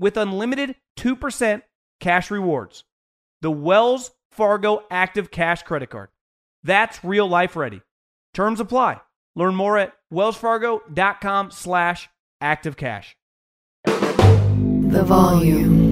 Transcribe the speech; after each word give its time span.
with 0.00 0.16
unlimited 0.16 0.74
2% 0.98 1.62
cash 2.00 2.30
rewards. 2.30 2.82
The 3.42 3.50
Wells 3.50 4.10
Fargo 4.32 4.82
Active 4.90 5.30
Cash 5.30 5.62
Credit 5.62 5.88
Card. 5.90 6.08
That's 6.64 7.04
real 7.04 7.28
life 7.28 7.54
ready. 7.54 7.82
Terms 8.34 8.58
apply. 8.58 9.00
Learn 9.36 9.54
more 9.54 9.78
at 9.78 9.92
wellsfargo.com 10.12 11.50
slash 11.52 12.08
activecash. 12.42 13.12
The 13.84 15.04
volume. 15.04 15.90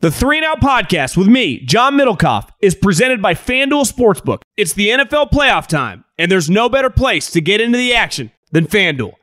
The 0.00 0.12
Three 0.12 0.36
and 0.36 0.46
Out 0.46 0.60
Podcast 0.60 1.16
with 1.16 1.26
me, 1.26 1.58
John 1.64 1.96
Middlekauff, 1.96 2.50
is 2.62 2.76
presented 2.76 3.20
by 3.20 3.34
FanDuel 3.34 3.92
Sportsbook. 3.92 4.42
It's 4.56 4.72
the 4.72 4.90
NFL 4.90 5.32
playoff 5.32 5.66
time, 5.66 6.04
and 6.16 6.30
there's 6.30 6.48
no 6.48 6.68
better 6.68 6.88
place 6.88 7.32
to 7.32 7.40
get 7.40 7.60
into 7.60 7.78
the 7.78 7.94
action 7.94 8.30
than 8.52 8.68
FanDuel. 8.68 9.14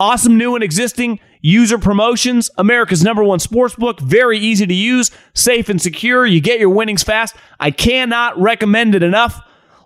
Awesome 0.00 0.38
new 0.38 0.54
and 0.54 0.64
existing 0.64 1.20
user 1.42 1.76
promotions, 1.76 2.50
America's 2.56 3.02
number 3.02 3.22
one 3.22 3.40
sports 3.40 3.74
book, 3.74 4.00
very 4.00 4.38
easy 4.38 4.66
to 4.66 4.74
use, 4.74 5.10
safe 5.34 5.68
and 5.68 5.82
secure. 5.82 6.24
You 6.24 6.40
get 6.40 6.58
your 6.58 6.70
winnings 6.70 7.02
fast. 7.02 7.36
I 7.60 7.70
cannot 7.70 8.40
recommend 8.40 8.94
it 8.94 9.02
enough. 9.02 9.40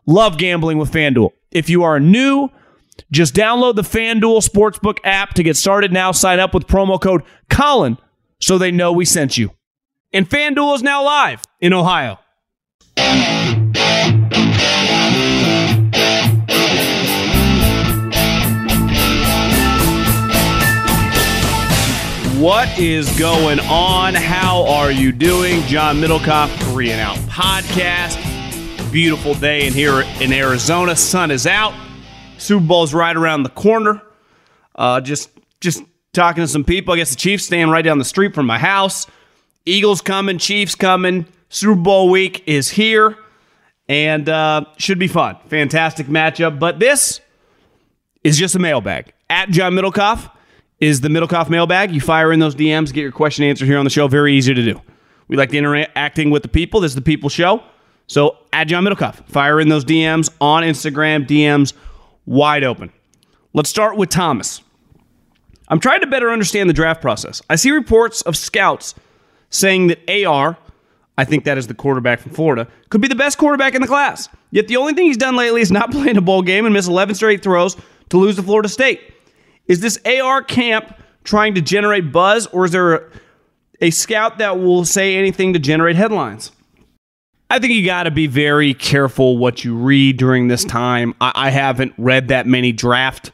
Love 0.07 0.39
gambling 0.39 0.79
with 0.79 0.93
FanDuel. 0.93 1.31
If 1.51 1.69
you 1.69 1.83
are 1.83 1.99
new, 1.99 2.51
just 3.11 3.35
download 3.35 3.75
the 3.75 3.83
FanDuel 3.83 4.47
Sportsbook 4.49 4.99
app 5.03 5.35
to 5.35 5.43
get 5.43 5.57
started 5.57 5.93
now. 5.93 6.13
Sign 6.13 6.39
up 6.39 6.55
with 6.55 6.67
promo 6.67 7.01
code 7.01 7.23
Colin 7.51 7.99
so 8.41 8.59
they 8.59 8.71
know 8.71 8.93
we 8.93 9.05
sent 9.05 9.37
you. 9.37 9.51
And 10.13 10.29
FanDuel 10.29 10.77
is 10.77 10.83
now 10.83 11.05
live 11.05 11.43
in 11.61 11.73
Ohio. 11.73 12.19
What 22.47 22.79
is 22.79 23.19
going 23.19 23.59
on? 23.59 24.15
How 24.15 24.65
are 24.69 24.93
you 24.93 25.11
doing? 25.11 25.63
John 25.63 25.97
Middlekauff, 25.97 26.49
Three 26.71 26.93
and 26.93 27.01
Out 27.01 27.17
Podcast. 27.29 28.23
Beautiful 28.93 29.35
day 29.35 29.67
in 29.67 29.73
here 29.73 30.05
in 30.21 30.33
Arizona. 30.33 30.95
Sun 30.95 31.33
is 31.33 31.45
out. 31.49 31.75
Super 32.39 32.65
Bowl's 32.65 32.95
right 32.95 33.17
around 33.17 33.43
the 33.43 33.49
corner. 33.49 34.01
Uh, 34.77 35.01
just 35.01 35.31
just 35.61 35.83
talking 36.13 36.45
to 36.45 36.47
some 36.47 36.63
people. 36.63 36.95
I 36.95 36.99
guess 36.99 37.11
the 37.11 37.17
Chiefs 37.17 37.47
staying 37.47 37.69
right 37.69 37.83
down 37.83 37.99
the 37.99 38.05
street 38.05 38.33
from 38.33 38.47
my 38.47 38.59
house. 38.59 39.09
Eagles 39.65 40.01
coming, 40.01 40.39
Chiefs 40.39 40.77
coming. 40.77 41.27
Super 41.49 41.75
Bowl 41.75 42.11
week 42.11 42.45
is 42.47 42.69
here, 42.71 43.19
and 43.89 44.29
uh, 44.29 44.67
should 44.77 45.01
be 45.01 45.09
fun. 45.09 45.37
Fantastic 45.49 46.07
matchup. 46.07 46.61
But 46.61 46.79
this 46.79 47.21
is 48.23 48.39
just 48.39 48.55
a 48.55 48.61
mailbag 48.61 49.15
at 49.29 49.51
John 49.51 49.73
Middlekauff 49.73 50.31
is 50.81 51.01
the 51.01 51.09
Middlekauff 51.09 51.49
mailbag. 51.49 51.91
You 51.93 52.01
fire 52.01 52.33
in 52.33 52.41
those 52.41 52.55
DMs, 52.55 52.93
get 52.93 53.03
your 53.03 53.13
question 53.13 53.45
answered 53.45 53.67
here 53.67 53.79
on 53.79 53.85
the 53.85 53.91
show. 53.91 54.09
Very 54.09 54.35
easy 54.35 54.55
to 54.55 54.63
do. 54.63 54.81
We 55.29 55.37
like 55.37 55.51
the 55.51 55.59
interacting 55.59 56.31
with 56.31 56.43
the 56.43 56.49
people. 56.49 56.81
This 56.81 56.93
is 56.93 56.95
the 56.97 57.03
people 57.03 57.29
show. 57.29 57.63
So 58.07 58.39
add 58.53 58.69
John 58.69 58.85
Middlekauff. 58.85 59.27
Fire 59.27 59.61
in 59.61 59.69
those 59.69 59.85
DMs 59.85 60.31
on 60.41 60.63
Instagram, 60.63 61.27
DMs 61.27 61.73
wide 62.25 62.63
open. 62.63 62.93
Let's 63.53 63.71
start 63.71 63.97
with 63.97 64.11
Thomas. 64.11 64.63
I'm 65.69 65.81
trying 65.81 66.01
to 66.03 66.07
better 66.07 66.31
understand 66.31 66.69
the 66.71 66.75
draft 66.75 67.01
process. 67.01 67.43
I 67.51 67.57
see 67.57 67.73
reports 67.73 68.23
of 68.23 68.37
scouts 68.37 68.95
saying 69.51 69.89
that 69.89 70.27
AR, 70.27 70.57
I 71.19 71.25
think 71.25 71.45
that 71.45 71.59
is 71.59 71.67
the 71.67 71.75
quarterback 71.75 72.21
from 72.21 72.33
Florida, 72.33 72.69
could 72.91 73.01
be 73.01 73.09
the 73.09 73.17
best 73.17 73.39
quarterback 73.39 73.75
in 73.75 73.81
the 73.81 73.89
class. 73.89 74.29
Yet 74.53 74.69
the 74.69 74.77
only 74.77 74.93
thing 74.93 75.07
he's 75.07 75.17
done 75.17 75.35
lately 75.35 75.61
is 75.61 75.73
not 75.73 75.91
playing 75.93 76.17
a 76.17 76.21
bowl 76.21 76.43
game 76.43 76.67
and 76.67 76.75
miss 76.75 76.87
11 76.87 77.17
straight 77.17 77.43
throws 77.43 77.77
to 78.11 78.19
lose 78.19 78.37
to 78.37 78.43
Florida 78.43 78.69
State. 78.69 79.01
Is 79.69 79.81
this 79.81 79.99
AR 80.05 80.43
camp 80.43 80.95
trying 81.25 81.55
to 81.55 81.61
generate 81.61 82.13
buzz, 82.13 82.47
or 82.49 82.65
is 82.65 82.71
there 82.71 82.95
a, 82.95 83.11
a 83.81 83.91
scout 83.91 84.39
that 84.39 84.59
will 84.59 84.85
say 84.85 85.17
anything 85.17 85.53
to 85.53 85.59
generate 85.59 85.97
headlines? 85.97 86.53
I 87.49 87.59
think 87.59 87.75
you 87.75 87.85
got 87.85 88.05
to 88.05 88.11
be 88.11 88.27
very 88.27 88.75
careful 88.75 89.39
what 89.39 89.65
you 89.65 89.77
read 89.77 90.17
during 90.17 90.49
this 90.49 90.65
time. 90.65 91.15
I, 91.21 91.33
I 91.35 91.51
haven't 91.51 91.95
read 91.97 92.29
that 92.29 92.47
many 92.47 92.73
draft 92.73 93.31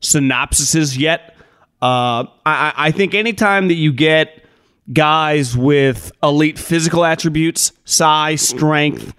synopsises 0.00 0.96
yet. 0.98 1.36
Uh, 1.82 2.26
I, 2.44 2.72
I 2.76 2.90
think 2.90 3.14
anytime 3.14 3.68
that 3.68 3.74
you 3.74 3.92
get 3.92 4.44
guys 4.92 5.56
with 5.56 6.12
elite 6.22 6.58
physical 6.58 7.04
attributes, 7.04 7.72
size, 7.84 8.40
strength, 8.40 9.14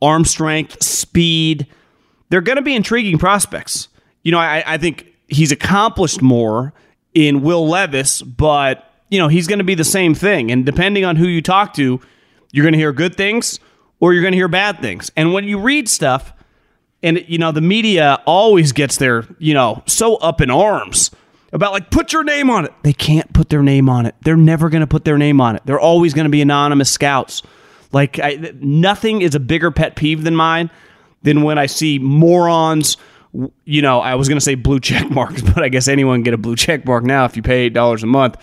arm 0.00 0.24
strength, 0.24 0.82
speed, 0.82 1.66
they're 2.30 2.40
going 2.40 2.56
to 2.56 2.62
be 2.62 2.74
intriguing 2.74 3.18
prospects. 3.18 3.88
You 4.22 4.32
know, 4.32 4.38
I, 4.38 4.64
I 4.66 4.78
think 4.78 5.13
he's 5.34 5.52
accomplished 5.52 6.22
more 6.22 6.72
in 7.12 7.42
Will 7.42 7.68
Levis, 7.68 8.22
but 8.22 8.90
you 9.10 9.18
know 9.18 9.28
he's 9.28 9.46
going 9.46 9.58
to 9.58 9.64
be 9.64 9.74
the 9.74 9.84
same 9.84 10.14
thing. 10.14 10.50
And 10.50 10.64
depending 10.64 11.04
on 11.04 11.16
who 11.16 11.26
you 11.26 11.42
talk 11.42 11.74
to, 11.74 12.00
you're 12.52 12.64
going 12.64 12.72
to 12.72 12.78
hear 12.78 12.92
good 12.92 13.16
things 13.16 13.60
or 14.00 14.12
you're 14.12 14.22
going 14.22 14.32
to 14.32 14.38
hear 14.38 14.48
bad 14.48 14.80
things. 14.80 15.10
And 15.16 15.32
when 15.32 15.44
you 15.44 15.58
read 15.58 15.88
stuff, 15.88 16.32
and 17.02 17.22
you 17.28 17.38
know 17.38 17.52
the 17.52 17.60
media 17.60 18.20
always 18.26 18.72
gets 18.72 18.96
their 18.96 19.24
you 19.38 19.54
know 19.54 19.82
so 19.86 20.16
up 20.16 20.40
in 20.40 20.50
arms 20.50 21.10
about 21.52 21.72
like 21.72 21.90
put 21.90 22.12
your 22.12 22.24
name 22.24 22.50
on 22.50 22.64
it. 22.64 22.72
They 22.82 22.92
can't 22.92 23.32
put 23.32 23.48
their 23.48 23.62
name 23.62 23.88
on 23.88 24.06
it. 24.06 24.16
They're 24.22 24.36
never 24.36 24.68
going 24.68 24.80
to 24.80 24.86
put 24.86 25.04
their 25.04 25.18
name 25.18 25.40
on 25.40 25.54
it. 25.54 25.62
They're 25.64 25.78
always 25.78 26.12
going 26.12 26.24
to 26.24 26.30
be 26.30 26.42
anonymous 26.42 26.90
scouts. 26.90 27.42
Like 27.92 28.18
I, 28.18 28.52
nothing 28.60 29.22
is 29.22 29.36
a 29.36 29.40
bigger 29.40 29.70
pet 29.70 29.94
peeve 29.94 30.24
than 30.24 30.34
mine 30.34 30.70
than 31.22 31.42
when 31.42 31.58
I 31.58 31.66
see 31.66 32.00
morons 32.00 32.96
you 33.64 33.82
know, 33.82 34.00
I 34.00 34.14
was 34.14 34.28
going 34.28 34.38
to 34.38 34.44
say 34.44 34.54
blue 34.54 34.80
check 34.80 35.10
marks, 35.10 35.42
but 35.42 35.62
I 35.62 35.68
guess 35.68 35.88
anyone 35.88 36.18
can 36.18 36.24
get 36.24 36.34
a 36.34 36.38
blue 36.38 36.56
check 36.56 36.84
mark 36.84 37.04
now 37.04 37.24
if 37.24 37.36
you 37.36 37.42
pay 37.42 37.68
$8 37.70 38.02
a 38.02 38.06
month. 38.06 38.36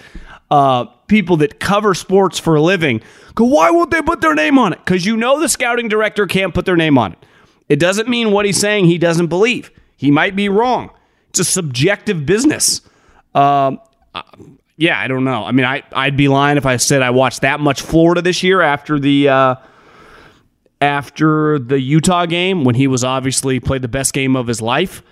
Uh, 0.50 0.86
people 1.08 1.38
that 1.38 1.60
cover 1.60 1.94
sports 1.94 2.38
for 2.38 2.56
a 2.56 2.62
living 2.62 3.02
go, 3.36 3.46
why 3.46 3.72
won't 3.72 3.90
they 3.90 4.02
put 4.02 4.20
their 4.20 4.36
name 4.36 4.60
on 4.60 4.74
it? 4.74 4.80
Because 4.80 5.06
you 5.06 5.16
know 5.16 5.40
the 5.40 5.48
scouting 5.48 5.88
director 5.88 6.28
can't 6.28 6.54
put 6.54 6.66
their 6.66 6.76
name 6.76 6.98
on 6.98 7.14
it. 7.14 7.20
It 7.70 7.80
doesn't 7.80 8.10
mean 8.10 8.32
what 8.32 8.46
he's 8.46 8.60
saying 8.60 8.86
he 8.86 8.98
doesn't 8.98 9.28
believe. 9.28 9.72
He 9.96 10.12
might 10.12 10.36
be 10.36 10.50
wrong. 10.50 10.92
It's 11.30 11.40
a 11.40 11.46
subjective 11.46 12.26
business. 12.26 12.82
Uh, 13.34 13.78
yeah, 14.76 15.00
I 15.00 15.08
don't 15.08 15.24
know. 15.24 15.46
I 15.46 15.54
mean, 15.54 15.66
I, 15.66 15.84
I'd 15.94 16.18
be 16.18 16.28
lying 16.28 16.58
if 16.58 16.66
I 16.66 16.76
said 16.76 17.02
I 17.02 17.12
watched 17.12 17.42
that 17.42 17.62
much 17.62 17.82
Florida 17.82 18.22
this 18.22 18.44
year 18.44 18.62
after 18.62 19.00
the. 19.00 19.30
Uh, 19.30 19.56
after 20.82 21.60
the 21.60 21.80
Utah 21.80 22.26
game 22.26 22.64
when 22.64 22.76
he 22.76 22.88
was 22.88 23.04
obviously 23.04 23.60
played 23.60 23.84
the 23.84 23.88
best 23.88 24.14
game 24.14 24.36
of 24.36 24.48
his 24.48 24.62
life. 24.62 25.04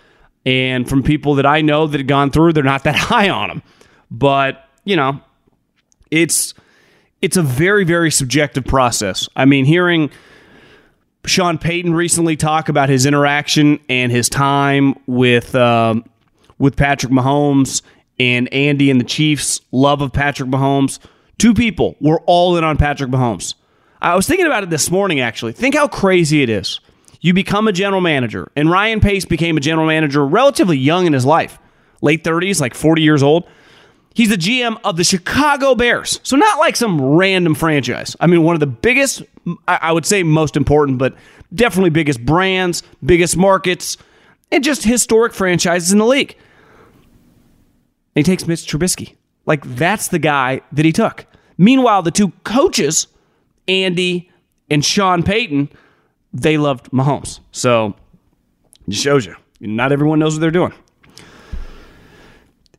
And 0.45 0.89
from 0.89 1.03
people 1.03 1.35
that 1.35 1.45
I 1.45 1.61
know 1.61 1.85
that 1.87 1.97
had 1.99 2.07
gone 2.07 2.31
through, 2.31 2.53
they're 2.53 2.63
not 2.63 2.83
that 2.85 2.95
high 2.97 3.29
on 3.29 3.51
him. 3.51 3.63
But, 4.09 4.67
you 4.83 4.95
know, 4.95 5.21
It's 6.11 6.53
it's 7.21 7.37
a 7.37 7.41
very 7.43 7.83
very 7.83 8.09
subjective 8.11 8.65
process. 8.65 9.27
I 9.35 9.45
mean, 9.45 9.65
hearing 9.65 10.09
Sean 11.25 11.57
Payton 11.57 11.93
recently 11.93 12.35
talk 12.37 12.69
about 12.69 12.89
his 12.89 13.05
interaction 13.05 13.79
and 13.89 14.11
his 14.11 14.29
time 14.29 14.95
with 15.05 15.53
um, 15.53 16.05
with 16.57 16.75
Patrick 16.77 17.11
Mahomes 17.11 17.81
and 18.19 18.51
Andy 18.53 18.89
and 18.89 18.99
the 18.99 19.05
Chiefs' 19.05 19.61
love 19.71 20.01
of 20.01 20.11
Patrick 20.13 20.49
Mahomes. 20.49 20.99
Two 21.37 21.53
people 21.53 21.95
were 22.01 22.21
all 22.25 22.57
in 22.57 22.63
on 22.63 22.77
Patrick 22.77 23.11
Mahomes. 23.11 23.53
I 24.01 24.15
was 24.15 24.27
thinking 24.27 24.45
about 24.45 24.63
it 24.63 24.69
this 24.69 24.89
morning, 24.89 25.19
actually. 25.19 25.51
Think 25.53 25.75
how 25.75 25.87
crazy 25.87 26.41
it 26.41 26.49
is. 26.49 26.79
You 27.21 27.33
become 27.33 27.67
a 27.67 27.73
general 27.73 28.01
manager, 28.01 28.49
and 28.55 28.71
Ryan 28.71 29.01
Pace 29.01 29.25
became 29.25 29.57
a 29.57 29.59
general 29.59 29.87
manager 29.87 30.25
relatively 30.25 30.77
young 30.77 31.05
in 31.05 31.11
his 31.11 31.25
life, 31.25 31.59
late 32.01 32.23
30s, 32.23 32.61
like 32.61 32.73
40 32.73 33.01
years 33.01 33.21
old. 33.21 33.45
He's 34.13 34.29
the 34.29 34.37
GM 34.37 34.77
of 34.83 34.95
the 34.95 35.03
Chicago 35.03 35.75
Bears. 35.75 36.19
So, 36.23 36.35
not 36.35 36.59
like 36.59 36.75
some 36.75 37.01
random 37.01 37.55
franchise. 37.55 38.15
I 38.19 38.27
mean, 38.27 38.43
one 38.43 38.55
of 38.55 38.59
the 38.59 38.67
biggest, 38.67 39.21
I 39.67 39.91
would 39.91 40.05
say 40.05 40.23
most 40.23 40.55
important, 40.55 40.97
but 40.97 41.15
definitely 41.53 41.89
biggest 41.89 42.25
brands, 42.25 42.83
biggest 43.05 43.35
markets, 43.37 43.97
and 44.51 44.63
just 44.63 44.83
historic 44.83 45.33
franchises 45.33 45.91
in 45.91 45.99
the 45.99 46.05
league. 46.05 46.35
And 48.15 48.25
he 48.25 48.31
takes 48.31 48.47
Mitch 48.47 48.65
Trubisky. 48.65 49.15
Like, 49.45 49.63
that's 49.75 50.07
the 50.07 50.19
guy 50.19 50.61
that 50.71 50.85
he 50.85 50.91
took. 50.91 51.25
Meanwhile, 51.57 52.01
the 52.03 52.11
two 52.11 52.29
coaches, 52.43 53.07
Andy 53.69 54.29
and 54.69 54.83
Sean 54.83 55.23
Payton, 55.23 55.69
they 56.33 56.57
loved 56.57 56.89
Mahomes. 56.91 57.39
So, 57.51 57.95
it 58.87 58.95
shows 58.95 59.25
you. 59.25 59.35
Not 59.61 59.91
everyone 59.91 60.19
knows 60.19 60.33
what 60.33 60.41
they're 60.41 60.51
doing. 60.51 60.73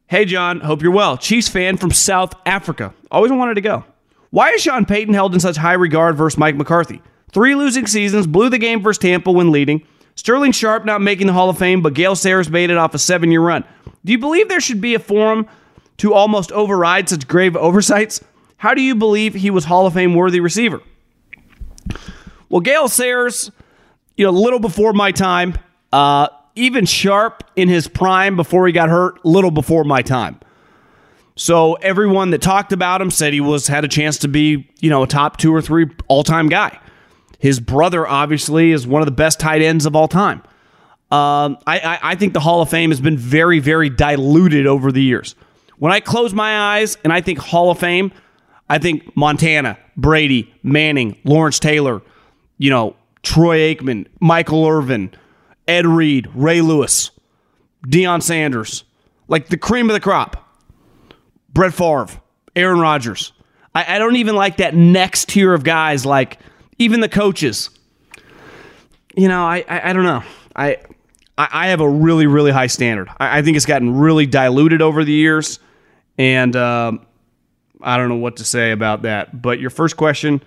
Hey, 0.08 0.24
John, 0.24 0.60
hope 0.60 0.82
you're 0.82 0.90
well. 0.90 1.16
Chiefs 1.16 1.48
fan 1.48 1.76
from 1.76 1.92
South 1.92 2.34
Africa. 2.44 2.92
Always 3.10 3.30
wanted 3.30 3.54
to 3.54 3.60
go. 3.60 3.84
Why 4.30 4.50
is 4.50 4.62
Sean 4.62 4.84
Payton 4.84 5.14
held 5.14 5.34
in 5.34 5.40
such 5.40 5.56
high 5.56 5.74
regard 5.74 6.16
versus 6.16 6.36
Mike 6.38 6.56
McCarthy? 6.56 7.00
Three 7.32 7.54
losing 7.54 7.86
seasons, 7.86 8.26
blew 8.26 8.48
the 8.48 8.58
game 8.58 8.82
versus 8.82 8.98
Tampa 8.98 9.30
when 9.30 9.52
leading. 9.52 9.86
Sterling 10.16 10.50
Sharpe 10.52 10.84
not 10.84 11.00
making 11.00 11.28
the 11.28 11.32
Hall 11.32 11.48
of 11.48 11.58
Fame, 11.58 11.80
but 11.80 11.94
Gale 11.94 12.16
Sayers 12.16 12.50
made 12.50 12.70
it 12.70 12.76
off 12.76 12.94
a 12.94 12.98
seven 12.98 13.30
year 13.30 13.40
run. 13.40 13.64
Do 14.04 14.10
you 14.10 14.18
believe 14.18 14.48
there 14.48 14.60
should 14.60 14.80
be 14.80 14.94
a 14.94 14.98
forum 14.98 15.46
to 15.98 16.12
almost 16.12 16.50
override 16.50 17.08
such 17.08 17.28
grave 17.28 17.56
oversights? 17.56 18.20
How 18.60 18.74
do 18.74 18.82
you 18.82 18.94
believe 18.94 19.32
he 19.32 19.48
was 19.48 19.64
Hall 19.64 19.86
of 19.86 19.94
Fame 19.94 20.14
worthy 20.14 20.38
receiver? 20.38 20.82
Well, 22.50 22.60
Gale 22.60 22.90
Sayers, 22.90 23.50
you 24.18 24.26
know, 24.26 24.30
a 24.30 24.38
little 24.38 24.58
before 24.58 24.92
my 24.92 25.12
time. 25.12 25.54
Uh, 25.90 26.28
even 26.56 26.84
Sharpe 26.84 27.42
in 27.56 27.70
his 27.70 27.88
prime 27.88 28.36
before 28.36 28.66
he 28.66 28.74
got 28.74 28.90
hurt, 28.90 29.24
little 29.24 29.50
before 29.50 29.84
my 29.84 30.02
time. 30.02 30.38
So 31.36 31.72
everyone 31.76 32.32
that 32.32 32.42
talked 32.42 32.74
about 32.74 33.00
him 33.00 33.10
said 33.10 33.32
he 33.32 33.40
was 33.40 33.66
had 33.66 33.82
a 33.86 33.88
chance 33.88 34.18
to 34.18 34.28
be, 34.28 34.68
you 34.80 34.90
know, 34.90 35.04
a 35.04 35.06
top 35.06 35.38
two 35.38 35.54
or 35.54 35.62
three 35.62 35.86
all 36.06 36.22
time 36.22 36.50
guy. 36.50 36.78
His 37.38 37.60
brother 37.60 38.06
obviously 38.06 38.72
is 38.72 38.86
one 38.86 39.00
of 39.00 39.06
the 39.06 39.12
best 39.12 39.40
tight 39.40 39.62
ends 39.62 39.86
of 39.86 39.96
all 39.96 40.06
time. 40.06 40.42
Um, 41.10 41.56
I, 41.66 41.78
I, 41.78 41.98
I 42.02 42.14
think 42.14 42.34
the 42.34 42.40
Hall 42.40 42.60
of 42.60 42.68
Fame 42.68 42.90
has 42.90 43.00
been 43.00 43.16
very, 43.16 43.58
very 43.58 43.88
diluted 43.88 44.66
over 44.66 44.92
the 44.92 45.02
years. 45.02 45.34
When 45.78 45.92
I 45.92 46.00
close 46.00 46.34
my 46.34 46.76
eyes 46.76 46.98
and 47.04 47.10
I 47.10 47.22
think 47.22 47.38
Hall 47.38 47.70
of 47.70 47.78
Fame, 47.78 48.12
I 48.70 48.78
think 48.78 49.14
Montana, 49.16 49.76
Brady, 49.96 50.54
Manning, 50.62 51.18
Lawrence 51.24 51.58
Taylor, 51.58 52.00
you 52.56 52.70
know, 52.70 52.94
Troy 53.22 53.74
Aikman, 53.74 54.06
Michael 54.20 54.64
Irvin, 54.64 55.12
Ed 55.66 55.86
Reed, 55.86 56.28
Ray 56.34 56.60
Lewis, 56.60 57.10
Deion 57.86 58.22
Sanders, 58.22 58.84
like 59.26 59.48
the 59.48 59.56
cream 59.58 59.90
of 59.90 59.94
the 59.94 60.00
crop. 60.00 60.46
Brett 61.52 61.74
Favre, 61.74 62.20
Aaron 62.54 62.78
Rodgers. 62.78 63.32
I, 63.74 63.96
I 63.96 63.98
don't 63.98 64.14
even 64.16 64.36
like 64.36 64.58
that 64.58 64.72
next 64.72 65.30
tier 65.30 65.52
of 65.52 65.64
guys, 65.64 66.06
like 66.06 66.38
even 66.78 67.00
the 67.00 67.08
coaches. 67.08 67.70
You 69.16 69.26
know, 69.26 69.44
I, 69.44 69.64
I, 69.68 69.90
I 69.90 69.92
don't 69.92 70.04
know. 70.04 70.22
I, 70.54 70.78
I 71.36 71.68
have 71.68 71.80
a 71.80 71.88
really, 71.88 72.28
really 72.28 72.52
high 72.52 72.68
standard. 72.68 73.08
I, 73.18 73.38
I 73.38 73.42
think 73.42 73.56
it's 73.56 73.66
gotten 73.66 73.98
really 73.98 74.26
diluted 74.26 74.80
over 74.80 75.02
the 75.02 75.12
years, 75.12 75.58
and 76.18 76.54
um, 76.54 77.04
I 77.82 77.96
don't 77.96 78.08
know 78.08 78.16
what 78.16 78.36
to 78.36 78.44
say 78.44 78.72
about 78.72 79.02
that. 79.02 79.40
But 79.40 79.60
your 79.60 79.70
first 79.70 79.96
question, 79.96 80.42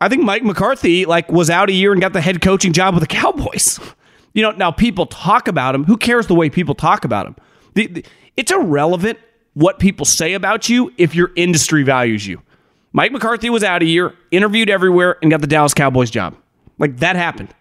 I 0.00 0.08
think 0.08 0.22
Mike 0.22 0.44
McCarthy 0.44 1.04
like 1.04 1.30
was 1.30 1.50
out 1.50 1.68
a 1.68 1.72
year 1.72 1.92
and 1.92 2.00
got 2.00 2.12
the 2.12 2.20
head 2.20 2.40
coaching 2.40 2.72
job 2.72 2.94
with 2.94 3.02
the 3.02 3.08
Cowboys. 3.08 3.78
You 4.34 4.42
know, 4.42 4.50
now 4.52 4.70
people 4.70 5.06
talk 5.06 5.48
about 5.48 5.74
him. 5.74 5.84
Who 5.84 5.96
cares 5.96 6.28
the 6.28 6.34
way 6.34 6.48
people 6.48 6.74
talk 6.74 7.04
about 7.04 7.26
him? 7.26 7.34
The, 7.74 7.86
the, 7.86 8.04
it's 8.36 8.52
irrelevant 8.52 9.18
what 9.54 9.80
people 9.80 10.04
say 10.04 10.34
about 10.34 10.68
you 10.68 10.92
if 10.96 11.14
your 11.14 11.32
industry 11.34 11.82
values 11.82 12.24
you. 12.24 12.40
Mike 12.92 13.10
McCarthy 13.10 13.50
was 13.50 13.64
out 13.64 13.82
a 13.82 13.86
year, 13.86 14.14
interviewed 14.30 14.70
everywhere, 14.70 15.16
and 15.22 15.30
got 15.30 15.40
the 15.40 15.48
Dallas 15.48 15.74
Cowboys 15.74 16.10
job. 16.10 16.36
Like 16.78 16.98
that 16.98 17.16
happened. 17.16 17.52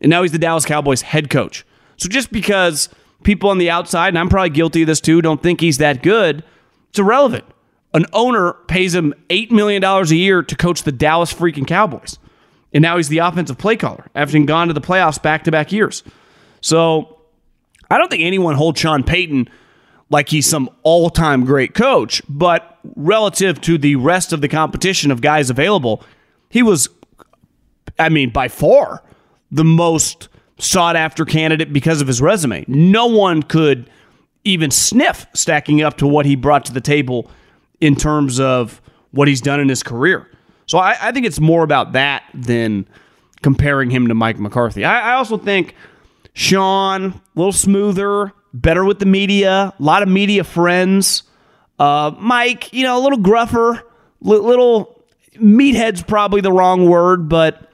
And 0.00 0.10
now 0.10 0.22
he's 0.22 0.32
the 0.32 0.38
Dallas 0.38 0.64
Cowboys 0.64 1.02
head 1.02 1.30
coach. 1.30 1.64
So 1.98 2.08
just 2.08 2.32
because 2.32 2.88
people 3.22 3.50
on 3.50 3.58
the 3.58 3.70
outside, 3.70 4.08
and 4.08 4.18
I'm 4.18 4.30
probably 4.30 4.50
guilty 4.50 4.82
of 4.82 4.88
this 4.88 5.00
too, 5.00 5.22
don't 5.22 5.42
think 5.42 5.60
he's 5.60 5.78
that 5.78 6.02
good, 6.02 6.42
it's 6.88 6.98
irrelevant 6.98 7.44
an 7.94 8.06
owner 8.12 8.54
pays 8.66 8.94
him 8.94 9.14
$8 9.30 9.50
million 9.52 9.82
a 9.82 10.04
year 10.06 10.42
to 10.42 10.56
coach 10.56 10.82
the 10.82 10.92
Dallas 10.92 11.32
freaking 11.32 11.66
Cowboys. 11.66 12.18
And 12.72 12.82
now 12.82 12.96
he's 12.96 13.08
the 13.08 13.18
offensive 13.18 13.56
play 13.56 13.76
caller 13.76 14.10
after 14.14 14.32
having 14.32 14.46
gone 14.46 14.66
to 14.66 14.74
the 14.74 14.80
playoffs 14.80 15.22
back 15.22 15.44
to 15.44 15.52
back 15.52 15.70
years. 15.70 16.02
So 16.60 17.20
I 17.88 17.96
don't 17.96 18.10
think 18.10 18.24
anyone 18.24 18.56
holds 18.56 18.80
Sean 18.80 19.04
Payton 19.04 19.48
like 20.10 20.28
he's 20.28 20.46
some 20.46 20.68
all 20.82 21.08
time 21.08 21.44
great 21.44 21.74
coach, 21.74 22.20
but 22.28 22.78
relative 22.96 23.60
to 23.62 23.78
the 23.78 23.96
rest 23.96 24.32
of 24.32 24.40
the 24.40 24.48
competition 24.48 25.12
of 25.12 25.20
guys 25.20 25.48
available, 25.48 26.02
he 26.50 26.62
was, 26.62 26.88
I 27.98 28.08
mean, 28.08 28.30
by 28.30 28.48
far 28.48 29.04
the 29.52 29.64
most 29.64 30.28
sought 30.58 30.96
after 30.96 31.24
candidate 31.24 31.72
because 31.72 32.00
of 32.00 32.08
his 32.08 32.20
resume. 32.20 32.64
No 32.66 33.06
one 33.06 33.42
could 33.42 33.88
even 34.42 34.70
sniff 34.70 35.26
stacking 35.32 35.80
up 35.80 35.96
to 35.98 36.06
what 36.06 36.26
he 36.26 36.34
brought 36.34 36.64
to 36.66 36.72
the 36.72 36.80
table 36.80 37.30
in 37.80 37.96
terms 37.96 38.40
of 38.40 38.80
what 39.10 39.28
he's 39.28 39.40
done 39.40 39.60
in 39.60 39.68
his 39.68 39.82
career. 39.82 40.28
So 40.66 40.78
I, 40.78 40.96
I 41.00 41.12
think 41.12 41.26
it's 41.26 41.40
more 41.40 41.62
about 41.62 41.92
that 41.92 42.24
than 42.32 42.86
comparing 43.42 43.90
him 43.90 44.08
to 44.08 44.14
Mike 44.14 44.38
McCarthy. 44.38 44.84
I, 44.84 45.12
I 45.12 45.14
also 45.14 45.36
think 45.36 45.74
Sean, 46.32 47.04
a 47.04 47.20
little 47.34 47.52
smoother, 47.52 48.32
better 48.52 48.84
with 48.84 48.98
the 48.98 49.06
media, 49.06 49.74
a 49.78 49.82
lot 49.82 50.02
of 50.02 50.08
media 50.08 50.44
friends. 50.44 51.24
Uh, 51.78 52.12
Mike, 52.18 52.72
you 52.72 52.84
know, 52.84 52.98
a 52.98 53.02
little 53.02 53.18
gruffer, 53.18 53.82
li- 54.20 54.38
little 54.38 55.04
meathead's 55.36 56.02
probably 56.02 56.40
the 56.40 56.52
wrong 56.52 56.88
word, 56.88 57.28
but 57.28 57.70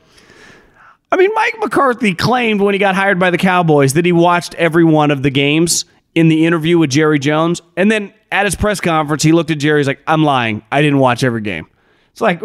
I 1.12 1.16
mean, 1.16 1.30
Mike 1.34 1.56
McCarthy 1.58 2.14
claimed 2.14 2.60
when 2.60 2.72
he 2.72 2.78
got 2.78 2.94
hired 2.94 3.18
by 3.18 3.30
the 3.30 3.38
Cowboys 3.38 3.94
that 3.94 4.04
he 4.04 4.12
watched 4.12 4.54
every 4.54 4.84
one 4.84 5.10
of 5.10 5.22
the 5.22 5.30
games 5.30 5.84
in 6.14 6.28
the 6.28 6.46
interview 6.46 6.78
with 6.78 6.90
Jerry 6.90 7.18
Jones. 7.18 7.60
And 7.76 7.90
then 7.90 8.12
at 8.32 8.44
his 8.44 8.54
press 8.54 8.80
conference, 8.80 9.22
he 9.22 9.32
looked 9.32 9.50
at 9.50 9.58
Jerry. 9.58 9.80
He's 9.80 9.87
like, 9.87 10.00
I'm 10.06 10.25
lying. 10.25 10.62
I 10.70 10.82
didn't 10.82 10.99
watch 10.99 11.25
every 11.25 11.40
game. 11.40 11.66
It's 12.12 12.20
like, 12.20 12.42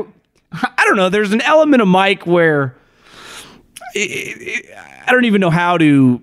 I 0.51 0.85
don't 0.85 0.95
know. 0.95 1.09
There's 1.09 1.33
an 1.33 1.41
element 1.41 1.81
of 1.81 1.87
Mike 1.87 2.25
where 2.25 2.75
I 3.95 5.05
don't 5.07 5.25
even 5.25 5.41
know 5.41 5.49
how 5.49 5.77
to 5.77 6.21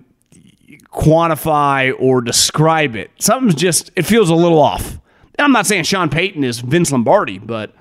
quantify 0.91 1.93
or 1.99 2.21
describe 2.21 2.95
it. 2.95 3.11
Something's 3.19 3.55
just, 3.55 3.91
it 3.95 4.03
feels 4.03 4.29
a 4.29 4.35
little 4.35 4.59
off. 4.59 4.99
And 5.35 5.45
I'm 5.45 5.51
not 5.51 5.65
saying 5.65 5.83
Sean 5.85 6.09
Payton 6.09 6.43
is 6.43 6.59
Vince 6.59 6.91
Lombardi, 6.91 7.39
but 7.39 7.73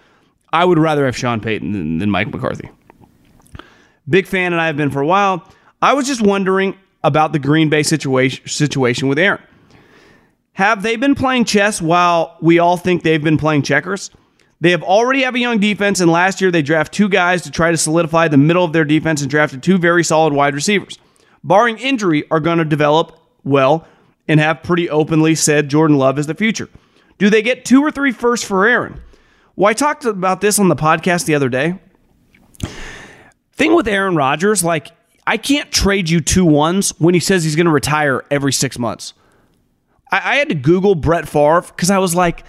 I 0.53 0.65
would 0.65 0.79
rather 0.79 1.05
have 1.05 1.17
Sean 1.17 1.41
Payton 1.41 1.73
than, 1.73 1.99
than 1.99 2.11
Mike 2.11 2.33
McCarthy. 2.33 2.71
Big 4.09 4.27
fan, 4.27 4.53
and 4.53 4.61
I 4.61 4.67
have 4.67 4.77
been 4.77 4.91
for 4.91 5.01
a 5.01 5.07
while. 5.07 5.47
I 5.81 5.93
was 5.95 6.07
just 6.07 6.23
wondering 6.23 6.77
about 7.05 7.33
the 7.33 7.39
Green 7.39 7.69
Bay 7.69 7.83
situation 7.83 8.47
situation 8.47 9.09
with 9.09 9.19
Aaron. 9.19 9.43
Have 10.55 10.83
they 10.83 10.97
been 10.97 11.15
playing 11.15 11.47
chess 11.47 11.81
while 11.81 12.37
we 12.41 12.59
all 12.59 12.77
think 12.77 13.03
they've 13.03 13.23
been 13.23 13.39
playing 13.39 13.63
checkers? 13.63 14.11
They 14.61 14.71
have 14.71 14.83
already 14.83 15.23
have 15.23 15.35
a 15.35 15.39
young 15.39 15.59
defense, 15.59 16.01
and 16.01 16.11
last 16.11 16.41
year 16.41 16.51
they 16.51 16.63
draft 16.63 16.93
two 16.93 17.09
guys 17.09 17.43
to 17.43 17.51
try 17.51 17.71
to 17.71 17.77
solidify 17.77 18.29
the 18.29 18.37
middle 18.37 18.65
of 18.65 18.73
their 18.73 18.85
defense 18.85 19.21
and 19.23 19.31
drafted 19.31 19.63
two 19.63 19.79
very 19.79 20.05
solid 20.05 20.33
wide 20.33 20.55
receivers. 20.55 20.99
Barring 21.43 21.79
injury, 21.79 22.25
are 22.31 22.39
going 22.39 22.59
to 22.59 22.65
develop 22.65 23.19
well 23.43 23.87
and 24.29 24.39
have 24.39 24.63
pretty 24.63 24.89
openly 24.89 25.35
said 25.35 25.69
Jordan 25.69 25.97
Love 25.97 26.19
is 26.19 26.27
the 26.27 26.35
future. 26.35 26.69
Do 27.19 27.31
they 27.31 27.43
get 27.43 27.65
two 27.65 27.83
or 27.83 27.91
three 27.91 28.13
firsts 28.13 28.47
for 28.47 28.67
Aaron? 28.67 29.01
Well, 29.57 29.69
I 29.71 29.75
talked 29.75 30.05
about 30.05 30.41
this 30.41 30.59
on 30.59 30.69
the 30.69 30.77
podcast 30.77 31.25
the 31.25 31.35
other 31.35 31.49
day. 31.49 31.79
Thing 33.53 33.75
with 33.75 33.89
Aaron 33.89 34.17
Rodgers, 34.17 34.63
like 34.63 34.93
I 35.27 35.39
can't 35.39 35.73
trade 35.73 36.09
you 36.09 36.21
two 36.21 36.45
ones 36.45 36.91
when 36.99 37.15
he 37.15 37.21
says 37.21 37.43
he's 37.43 37.57
going 37.57 37.67
to 37.67 37.73
retire 37.73 38.25
every 38.31 38.53
six 38.53 38.79
months. 38.79 39.15
I, 40.12 40.35
I 40.35 40.37
had 40.37 40.50
to 40.50 40.54
Google 40.54 40.95
Brett 40.95 41.28
Favre 41.28 41.62
because 41.62 41.90
I 41.90 41.99
was 41.99 42.14
like, 42.14 42.45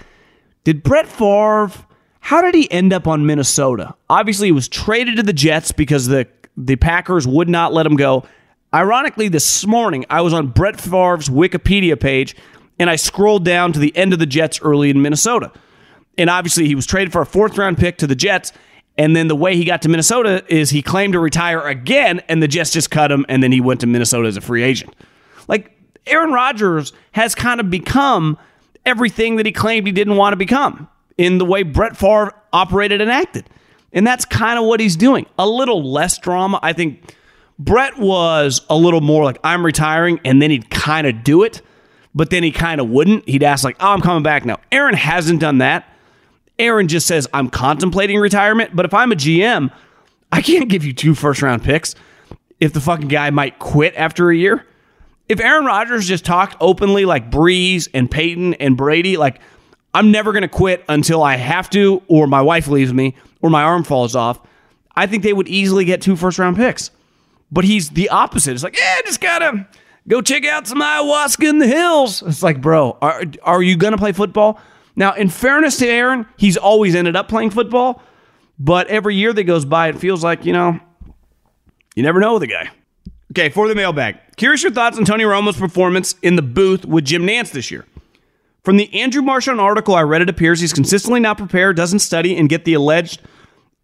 did 0.64 0.84
Brett 0.84 1.08
Favre, 1.08 1.72
how 2.20 2.42
did 2.42 2.54
he 2.54 2.70
end 2.72 2.94
up 2.94 3.08
on 3.08 3.26
Minnesota? 3.26 3.96
Obviously, 4.10 4.48
he 4.48 4.52
was 4.52 4.68
traded 4.68 5.16
to 5.16 5.24
the 5.24 5.34
Jets 5.34 5.72
because 5.72 6.08
the, 6.08 6.28
the 6.56 6.76
Packers 6.76 7.28
would 7.28 7.50
not 7.50 7.74
let 7.74 7.86
him 7.86 7.96
go. 7.96 8.26
Ironically, 8.74 9.28
this 9.28 9.66
morning, 9.66 10.06
I 10.10 10.22
was 10.22 10.34
on 10.34 10.48
Brett 10.48 10.80
Favre's 10.80 11.30
Wikipedia 11.30 12.00
page 12.00 12.36
and 12.80 12.90
I 12.90 12.96
scrolled 12.96 13.46
down 13.46 13.74
to 13.74 13.80
the 13.80 13.96
end 13.96 14.14
of 14.14 14.20
the 14.20 14.26
Jets 14.26 14.60
early 14.62 14.90
in 14.90 15.02
Minnesota. 15.02 15.52
And 16.18 16.30
obviously, 16.30 16.68
he 16.68 16.76
was 16.76 16.86
traded 16.86 17.12
for 17.12 17.22
a 17.22 17.26
fourth 17.26 17.58
round 17.58 17.78
pick 17.78 17.98
to 18.00 18.08
the 18.08 18.16
Jets. 18.16 18.52
And 18.98 19.16
then 19.16 19.28
the 19.28 19.36
way 19.36 19.56
he 19.56 19.66
got 19.66 19.82
to 19.84 19.90
Minnesota 19.90 20.44
is 20.48 20.70
he 20.70 20.84
claimed 20.84 21.14
to 21.14 21.20
retire 21.20 21.62
again, 21.62 22.22
and 22.30 22.44
the 22.44 22.48
Jets 22.48 22.72
just 22.72 22.92
cut 22.92 23.12
him, 23.12 23.26
and 23.28 23.42
then 23.42 23.52
he 23.52 23.60
went 23.60 23.80
to 23.82 23.88
Minnesota 23.88 24.28
as 24.28 24.38
a 24.38 24.42
free 24.42 24.62
agent. 24.62 24.96
Like 25.48 25.76
Aaron 26.06 26.32
Rodgers 26.32 26.94
has 27.14 27.36
kind 27.36 27.60
of 27.60 27.70
become 27.70 28.38
everything 28.86 29.38
that 29.38 29.46
he 29.46 29.52
claimed 29.52 29.88
he 29.88 29.94
didn't 29.94 30.18
want 30.18 30.34
to 30.34 30.38
become 30.38 30.88
in 31.18 31.38
the 31.38 31.46
way 31.46 31.64
Brett 31.64 31.96
Favre 31.96 32.34
operated 32.52 33.02
and 33.02 33.12
acted. 33.12 33.50
And 33.94 34.06
that's 34.06 34.26
kind 34.26 34.58
of 34.58 34.66
what 34.66 34.80
he's 34.80 34.96
doing. 34.96 35.26
A 35.38 35.48
little 35.48 35.92
less 35.92 36.18
drama. 36.18 36.60
I 36.62 36.74
think 36.74 37.16
Brett 37.60 37.98
was 37.98 38.62
a 38.70 38.76
little 38.76 39.02
more 39.02 39.24
like, 39.24 39.40
I'm 39.44 39.66
retiring, 39.66 40.20
and 40.26 40.42
then 40.42 40.50
he'd 40.50 40.70
kind 40.70 41.06
of 41.08 41.24
do 41.24 41.44
it, 41.44 41.62
but 42.16 42.30
then 42.30 42.44
he 42.44 42.52
kind 42.52 42.82
of 42.82 42.90
wouldn't. 42.90 43.28
He'd 43.30 43.44
ask, 43.44 43.64
like, 43.64 43.78
oh, 43.80 43.90
I'm 43.90 44.02
coming 44.02 44.24
back 44.24 44.46
now. 44.46 44.60
Aaron 44.72 44.96
hasn't 44.96 45.40
done 45.40 45.60
that. 45.60 45.88
Aaron 46.60 46.88
just 46.88 47.08
says, 47.08 47.28
I'm 47.34 47.50
contemplating 47.50 48.20
retirement, 48.20 48.76
but 48.76 48.86
if 48.86 48.94
I'm 48.94 49.12
a 49.12 49.16
GM, 49.16 49.72
I 50.32 50.42
can't 50.42 50.70
give 50.70 50.84
you 50.84 50.94
two 50.94 51.14
first 51.16 51.42
round 51.42 51.64
picks 51.64 51.96
if 52.60 52.74
the 52.74 52.82
fucking 52.82 53.08
guy 53.08 53.30
might 53.30 53.60
quit 53.60 53.94
after 53.96 54.32
a 54.32 54.36
year. 54.36 54.66
If 55.30 55.40
Aaron 55.40 55.66
Rodgers 55.66 56.08
just 56.08 56.26
talked 56.26 56.56
openly 56.60 57.06
like 57.06 57.32
Brees 57.32 57.88
and 57.94 58.10
Peyton 58.10 58.56
and 58.56 58.76
Brady, 58.76 59.18
like, 59.18 59.40
I'm 59.94 60.12
never 60.12 60.32
going 60.32 60.42
to 60.42 60.48
quit 60.48 60.84
until 60.90 61.24
I 61.24 61.36
have 61.38 61.70
to, 61.72 62.02
or 62.08 62.28
my 62.28 62.42
wife 62.42 62.68
leaves 62.68 62.94
me, 62.94 63.16
or 63.42 63.50
my 63.50 63.64
arm 63.64 63.84
falls 63.84 64.16
off, 64.16 64.40
I 64.96 65.08
think 65.08 65.24
they 65.24 65.34
would 65.34 65.48
easily 65.48 65.86
get 65.86 66.02
two 66.02 66.16
first 66.16 66.40
round 66.40 66.56
picks. 66.56 66.92
But 67.52 67.64
he's 67.64 67.90
the 67.90 68.10
opposite. 68.10 68.54
It's 68.54 68.64
like, 68.64 68.78
yeah, 68.78 69.02
just 69.06 69.22
gotta 69.22 69.68
go 70.08 70.22
check 70.22 70.46
out 70.46 70.68
some 70.68 70.82
ayahuasca 70.82 71.48
in 71.48 71.60
the 71.60 71.68
hills. 71.68 72.22
It's 72.24 72.44
like, 72.44 72.62
bro, 72.62 72.98
are, 73.02 73.24
are 73.44 73.62
you 73.62 73.78
gonna 73.78 73.98
play 73.98 74.12
football? 74.12 74.60
Now, 74.96 75.14
in 75.14 75.30
fairness 75.30 75.78
to 75.78 75.88
Aaron, 75.88 76.26
he's 76.38 76.58
always 76.58 76.96
ended 76.96 77.16
up 77.16 77.28
playing 77.28 77.52
football, 77.52 78.02
but 78.60 78.88
every 78.88 79.16
year 79.16 79.34
that 79.34 79.44
goes 79.44 79.66
by, 79.66 79.90
it 79.90 79.98
feels 79.98 80.24
like, 80.24 80.46
you 80.46 80.54
know, 80.54 80.80
you 81.96 82.04
never 82.04 82.20
know 82.20 82.40
the 82.40 82.48
guy. 82.48 82.70
Okay, 83.34 83.50
for 83.50 83.68
the 83.68 83.74
mailbag. 83.74 84.20
Curious 84.36 84.62
your 84.62 84.72
thoughts 84.72 84.96
on 84.96 85.06
Tony 85.06 85.24
Romo's 85.24 85.58
performance 85.58 86.14
in 86.22 86.36
the 86.36 86.44
booth 86.44 86.86
with 86.86 87.04
Jim 87.04 87.24
Nantz 87.24 87.50
this 87.50 87.72
year. 87.72 87.84
From 88.64 88.78
the 88.78 88.94
Andrew 88.94 89.24
Marchand 89.24 89.60
article 89.60 89.96
I 89.96 90.04
read, 90.04 90.22
it 90.22 90.30
appears 90.30 90.60
he's 90.60 90.72
consistently 90.72 91.20
not 91.20 91.40
prepared, 91.40 91.76
doesn't 91.76 92.00
study, 92.00 92.38
and 92.38 92.48
get 92.48 92.64
the 92.64 92.76
alleged, 92.76 93.24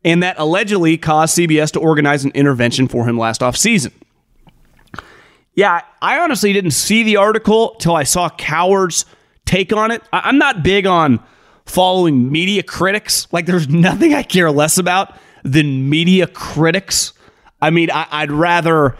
and 0.05 0.21
that 0.21 0.37
allegedly 0.37 0.99
caused 0.99 1.35
CBS 1.35 1.71
to 1.71 1.79
organize 1.79 2.23
an 2.23 2.31
intervention 2.35 2.87
for 2.87 3.09
him 3.09 3.17
last 3.17 3.41
offseason. 3.41 3.91
Yeah, 5.55 5.81
I 5.99 6.19
honestly 6.19 6.53
didn't 6.53 6.71
see 6.71 7.01
the 7.01 7.17
article 7.17 7.75
till 7.79 7.95
I 7.95 8.03
saw 8.03 8.29
Cowherd's 8.29 9.05
take 9.45 9.73
on 9.73 9.89
it. 9.89 10.03
I'm 10.13 10.37
not 10.37 10.61
big 10.61 10.85
on 10.85 11.23
following 11.65 12.31
media 12.31 12.61
critics. 12.61 13.27
Like, 13.31 13.47
there's 13.47 13.67
nothing 13.67 14.13
I 14.13 14.21
care 14.21 14.51
less 14.51 14.77
about 14.77 15.17
than 15.43 15.89
media 15.89 16.27
critics. 16.27 17.13
I 17.59 17.71
mean, 17.71 17.89
I, 17.91 18.25
would 18.25 18.31
rather. 18.31 18.95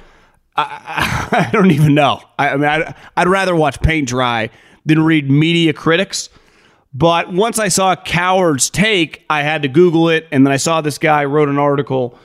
I, 0.67 1.45
I, 1.47 1.49
don't 1.51 1.71
even 1.71 1.93
know. 1.93 2.21
I, 2.37 2.49
I 2.49 2.55
mean, 2.55 2.65
I'd, 2.65 2.95
I'd 3.15 3.27
rather 3.27 3.55
watch 3.55 3.81
paint 3.81 4.07
dry 4.07 4.49
than 4.85 5.03
read 5.03 5.29
media 5.29 5.73
critics. 5.73 6.29
But 6.93 7.31
once 7.31 7.59
I 7.59 7.67
saw 7.67 7.95
Cowherd's 7.95 8.69
take, 8.69 9.25
I 9.29 9.43
had 9.43 9.61
to 9.61 9.67
Google 9.67 10.09
it, 10.09 10.27
and 10.31 10.45
then 10.45 10.51
I 10.51 10.57
saw 10.57 10.81
this 10.81 10.97
guy 10.97 11.25
wrote 11.25 11.49
an 11.49 11.59
article. 11.59 12.17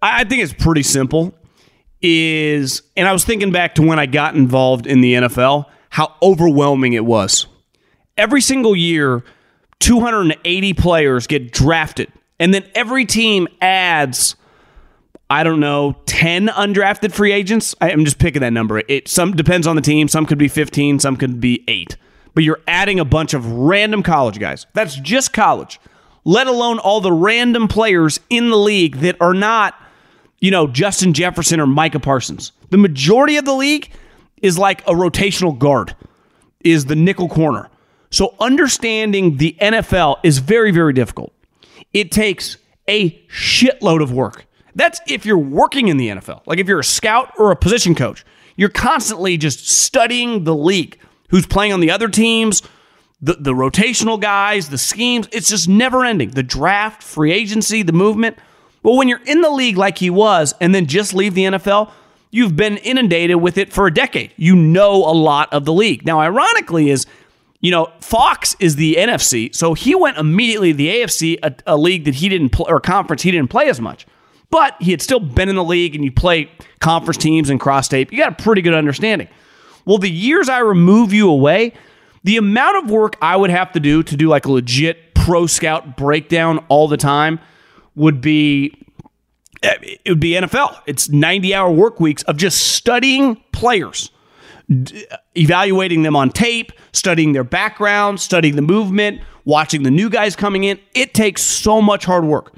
I 0.00 0.24
think 0.24 0.42
it's 0.42 0.52
pretty 0.52 0.82
simple. 0.82 1.34
Is 2.02 2.82
and 2.96 3.08
I 3.08 3.12
was 3.12 3.24
thinking 3.24 3.50
back 3.52 3.74
to 3.76 3.82
when 3.82 3.98
I 3.98 4.06
got 4.06 4.34
involved 4.34 4.86
in 4.86 5.00
the 5.00 5.14
NFL 5.14 5.66
how 5.90 6.14
overwhelming 6.22 6.92
it 6.92 7.04
was. 7.04 7.46
Every 8.18 8.40
single 8.40 8.76
year, 8.76 9.24
280 9.80 10.74
players 10.74 11.26
get 11.26 11.52
drafted, 11.52 12.12
and 12.38 12.52
then 12.52 12.64
every 12.74 13.06
team 13.06 13.48
adds, 13.60 14.36
I 15.28 15.42
don't 15.42 15.58
know, 15.58 15.96
10 16.06 16.46
undrafted 16.48 17.12
free 17.12 17.32
agents. 17.32 17.74
I, 17.80 17.90
am 17.90 18.04
just 18.04 18.18
picking 18.18 18.42
that 18.42 18.52
number. 18.52 18.82
It 18.88 19.08
some 19.08 19.34
depends 19.34 19.66
on 19.66 19.74
the 19.74 19.82
team. 19.82 20.06
Some 20.08 20.24
could 20.24 20.38
be 20.38 20.48
15, 20.48 21.00
some 21.00 21.16
could 21.16 21.40
be 21.40 21.64
eight. 21.66 21.96
But 22.34 22.44
you're 22.44 22.60
adding 22.68 23.00
a 23.00 23.04
bunch 23.04 23.34
of 23.34 23.50
random 23.50 24.02
college 24.02 24.38
guys. 24.38 24.66
That's 24.72 24.94
just 24.96 25.32
college, 25.32 25.80
let 26.24 26.46
alone 26.46 26.78
all 26.78 27.00
the 27.00 27.12
random 27.12 27.66
players 27.66 28.20
in 28.30 28.50
the 28.50 28.56
league 28.56 28.96
that 28.96 29.16
are 29.20 29.34
not, 29.34 29.74
you 30.40 30.50
know, 30.50 30.68
Justin 30.68 31.12
Jefferson 31.12 31.58
or 31.58 31.66
Micah 31.66 31.98
Parsons. 31.98 32.52
The 32.70 32.78
majority 32.78 33.36
of 33.36 33.44
the 33.44 33.54
league 33.54 33.90
is 34.42 34.58
like 34.58 34.82
a 34.82 34.92
rotational 34.92 35.58
guard, 35.58 35.96
is 36.60 36.84
the 36.84 36.96
nickel 36.96 37.28
corner. 37.28 37.68
So 38.10 38.34
understanding 38.38 39.38
the 39.38 39.56
NFL 39.60 40.18
is 40.22 40.38
very, 40.38 40.70
very 40.70 40.92
difficult. 40.92 41.32
It 41.92 42.12
takes 42.12 42.58
a 42.86 43.10
shitload 43.28 44.02
of 44.02 44.12
work. 44.12 44.46
That's 44.76 45.00
if 45.08 45.24
you're 45.24 45.38
working 45.38 45.88
in 45.88 45.96
the 45.96 46.08
NFL. 46.08 46.42
Like 46.46 46.58
if 46.58 46.68
you're 46.68 46.78
a 46.78 46.84
scout 46.84 47.32
or 47.38 47.50
a 47.50 47.56
position 47.56 47.94
coach, 47.94 48.24
you're 48.56 48.68
constantly 48.68 49.38
just 49.38 49.66
studying 49.68 50.44
the 50.44 50.54
league, 50.54 50.98
who's 51.30 51.46
playing 51.46 51.72
on 51.72 51.80
the 51.80 51.90
other 51.90 52.08
teams, 52.08 52.62
the, 53.22 53.34
the 53.34 53.52
rotational 53.52 54.20
guys, 54.20 54.68
the 54.68 54.78
schemes. 54.78 55.28
It's 55.32 55.48
just 55.48 55.66
never 55.66 56.04
ending. 56.04 56.30
The 56.30 56.42
draft, 56.42 57.02
free 57.02 57.32
agency, 57.32 57.82
the 57.82 57.94
movement. 57.94 58.38
Well, 58.82 58.98
when 58.98 59.08
you're 59.08 59.24
in 59.24 59.40
the 59.40 59.50
league 59.50 59.78
like 59.78 59.96
he 59.96 60.10
was 60.10 60.54
and 60.60 60.74
then 60.74 60.86
just 60.86 61.14
leave 61.14 61.34
the 61.34 61.44
NFL, 61.44 61.90
you've 62.30 62.54
been 62.54 62.76
inundated 62.76 63.36
with 63.36 63.56
it 63.56 63.72
for 63.72 63.86
a 63.86 63.92
decade. 63.92 64.34
You 64.36 64.54
know 64.54 64.96
a 64.96 65.16
lot 65.16 65.50
of 65.54 65.64
the 65.64 65.72
league. 65.72 66.04
Now, 66.04 66.20
ironically, 66.20 66.90
is 66.90 67.06
you 67.60 67.70
know 67.70 67.90
Fox 68.00 68.54
is 68.60 68.76
the 68.76 68.96
NFC, 68.96 69.54
so 69.54 69.72
he 69.72 69.94
went 69.94 70.18
immediately 70.18 70.72
to 70.72 70.76
the 70.76 70.88
AFC, 70.88 71.38
a, 71.42 71.54
a 71.66 71.76
league 71.78 72.04
that 72.04 72.16
he 72.16 72.28
didn't 72.28 72.50
play 72.50 72.66
or 72.68 72.78
conference 72.78 73.22
he 73.22 73.30
didn't 73.30 73.48
play 73.48 73.70
as 73.70 73.80
much. 73.80 74.06
But 74.50 74.76
he 74.80 74.90
had 74.90 75.02
still 75.02 75.20
been 75.20 75.48
in 75.48 75.56
the 75.56 75.64
league, 75.64 75.94
and 75.94 76.04
you 76.04 76.12
play 76.12 76.50
conference 76.80 77.16
teams 77.16 77.50
and 77.50 77.58
cross 77.58 77.88
tape. 77.88 78.12
You 78.12 78.18
got 78.18 78.40
a 78.40 78.42
pretty 78.42 78.62
good 78.62 78.74
understanding. 78.74 79.28
Well, 79.84 79.98
the 79.98 80.10
years 80.10 80.48
I 80.48 80.58
remove 80.58 81.12
you 81.12 81.28
away, 81.28 81.72
the 82.24 82.36
amount 82.36 82.84
of 82.84 82.90
work 82.90 83.16
I 83.22 83.36
would 83.36 83.50
have 83.50 83.72
to 83.72 83.80
do 83.80 84.02
to 84.02 84.16
do 84.16 84.28
like 84.28 84.46
a 84.46 84.52
legit 84.52 85.14
pro 85.14 85.46
scout 85.46 85.96
breakdown 85.96 86.58
all 86.68 86.88
the 86.88 86.96
time 86.96 87.40
would 87.94 88.20
be 88.20 88.76
it 89.62 90.08
would 90.08 90.20
be 90.20 90.32
NFL. 90.32 90.80
It's 90.86 91.08
90 91.08 91.54
hour 91.54 91.70
work 91.70 91.98
weeks 91.98 92.22
of 92.24 92.36
just 92.36 92.74
studying 92.74 93.42
players, 93.52 94.10
d- 94.68 95.06
evaluating 95.36 96.02
them 96.02 96.14
on 96.14 96.30
tape, 96.30 96.72
studying 96.92 97.32
their 97.32 97.44
background, 97.44 98.20
studying 98.20 98.56
the 98.56 98.62
movement, 98.62 99.20
watching 99.44 99.82
the 99.82 99.90
new 99.90 100.10
guys 100.10 100.36
coming 100.36 100.64
in. 100.64 100.78
It 100.94 101.14
takes 101.14 101.42
so 101.42 101.80
much 101.80 102.04
hard 102.04 102.24
work. 102.24 102.54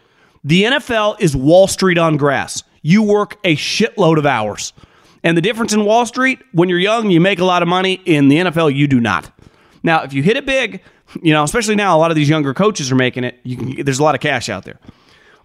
The 0.49 0.63
NFL 0.63 1.21
is 1.21 1.37
Wall 1.37 1.69
Street 1.69 1.99
on 1.99 2.17
grass. 2.17 2.63
You 2.81 3.03
work 3.03 3.37
a 3.45 3.55
shitload 3.55 4.17
of 4.17 4.25
hours. 4.25 4.73
And 5.23 5.37
the 5.37 5.43
difference 5.43 5.75
in 5.75 5.85
Wall 5.85 6.07
Street, 6.07 6.39
when 6.53 6.71
you're 6.71 6.79
young, 6.79 7.11
you 7.11 7.21
make 7.21 7.39
a 7.39 7.45
lot 7.45 7.61
of 7.61 7.69
money. 7.69 8.01
In 8.07 8.29
the 8.29 8.39
NFL, 8.39 8.75
you 8.75 8.87
do 8.87 8.99
not. 8.99 9.31
Now, 9.83 10.05
if 10.05 10.15
you 10.15 10.23
hit 10.23 10.39
it 10.39 10.47
big, 10.47 10.81
you 11.23 11.35
know, 11.35 11.45
especially 11.45 11.75
now, 11.75 11.95
a 11.95 11.99
lot 11.99 12.11
of 12.11 12.15
these 12.15 12.31
younger 12.31 12.55
coaches 12.55 12.91
are 12.91 12.95
making 12.95 13.25
it. 13.25 13.45
Can, 13.45 13.85
there's 13.85 13.99
a 13.99 14.03
lot 14.03 14.15
of 14.15 14.23
cash 14.23 14.49
out 14.49 14.65
there. 14.65 14.81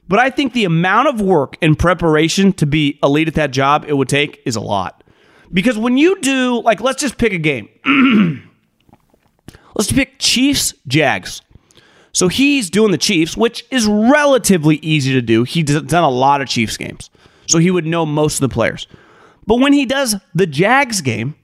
But 0.07 0.19
I 0.19 0.29
think 0.29 0.53
the 0.53 0.63
amount 0.63 1.09
of 1.09 1.19
work 1.19 1.57
and 1.61 1.77
preparation 1.77 2.53
to 2.53 2.65
be 2.65 2.97
elite 3.03 3.27
at 3.27 3.33
that 3.33 3.51
job 3.51 3.83
it 3.85 3.97
would 3.97 4.07
take 4.07 4.41
is 4.45 4.55
a 4.55 4.61
lot. 4.61 5.03
Because 5.51 5.77
when 5.77 5.97
you 5.97 6.17
do, 6.21 6.61
like, 6.61 6.79
let's 6.79 7.01
just 7.01 7.17
pick 7.17 7.33
a 7.33 7.37
game. 7.37 7.67
let's 9.75 9.91
pick 9.91 10.17
Chiefs, 10.19 10.73
Jags. 10.87 11.41
So 12.13 12.27
he's 12.27 12.69
doing 12.69 12.91
the 12.91 12.97
Chiefs, 12.97 13.35
which 13.35 13.65
is 13.71 13.87
relatively 13.87 14.77
easy 14.77 15.13
to 15.13 15.21
do. 15.21 15.43
He's 15.43 15.65
done 15.65 16.03
a 16.03 16.09
lot 16.09 16.41
of 16.41 16.47
Chiefs 16.47 16.77
games. 16.77 17.09
So 17.47 17.57
he 17.57 17.71
would 17.71 17.85
know 17.85 18.05
most 18.05 18.35
of 18.35 18.49
the 18.49 18.53
players. 18.53 18.87
But 19.45 19.59
when 19.59 19.73
he 19.73 19.85
does 19.85 20.15
the 20.33 20.47
Jags 20.47 21.01
game, 21.01 21.35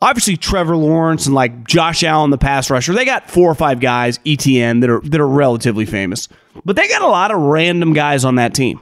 obviously 0.00 0.36
Trevor 0.36 0.76
Lawrence 0.76 1.26
and 1.26 1.34
like 1.34 1.66
Josh 1.66 2.02
Allen, 2.04 2.30
the 2.30 2.38
pass 2.38 2.70
rusher, 2.70 2.92
they 2.94 3.04
got 3.04 3.30
four 3.30 3.50
or 3.50 3.54
five 3.54 3.80
guys, 3.80 4.18
ETN, 4.18 4.80
that 4.80 4.90
are 4.90 5.00
that 5.00 5.20
are 5.20 5.28
relatively 5.28 5.84
famous. 5.84 6.28
But 6.64 6.76
they 6.76 6.88
got 6.88 7.02
a 7.02 7.08
lot 7.08 7.30
of 7.30 7.40
random 7.40 7.92
guys 7.92 8.24
on 8.24 8.36
that 8.36 8.54
team. 8.54 8.80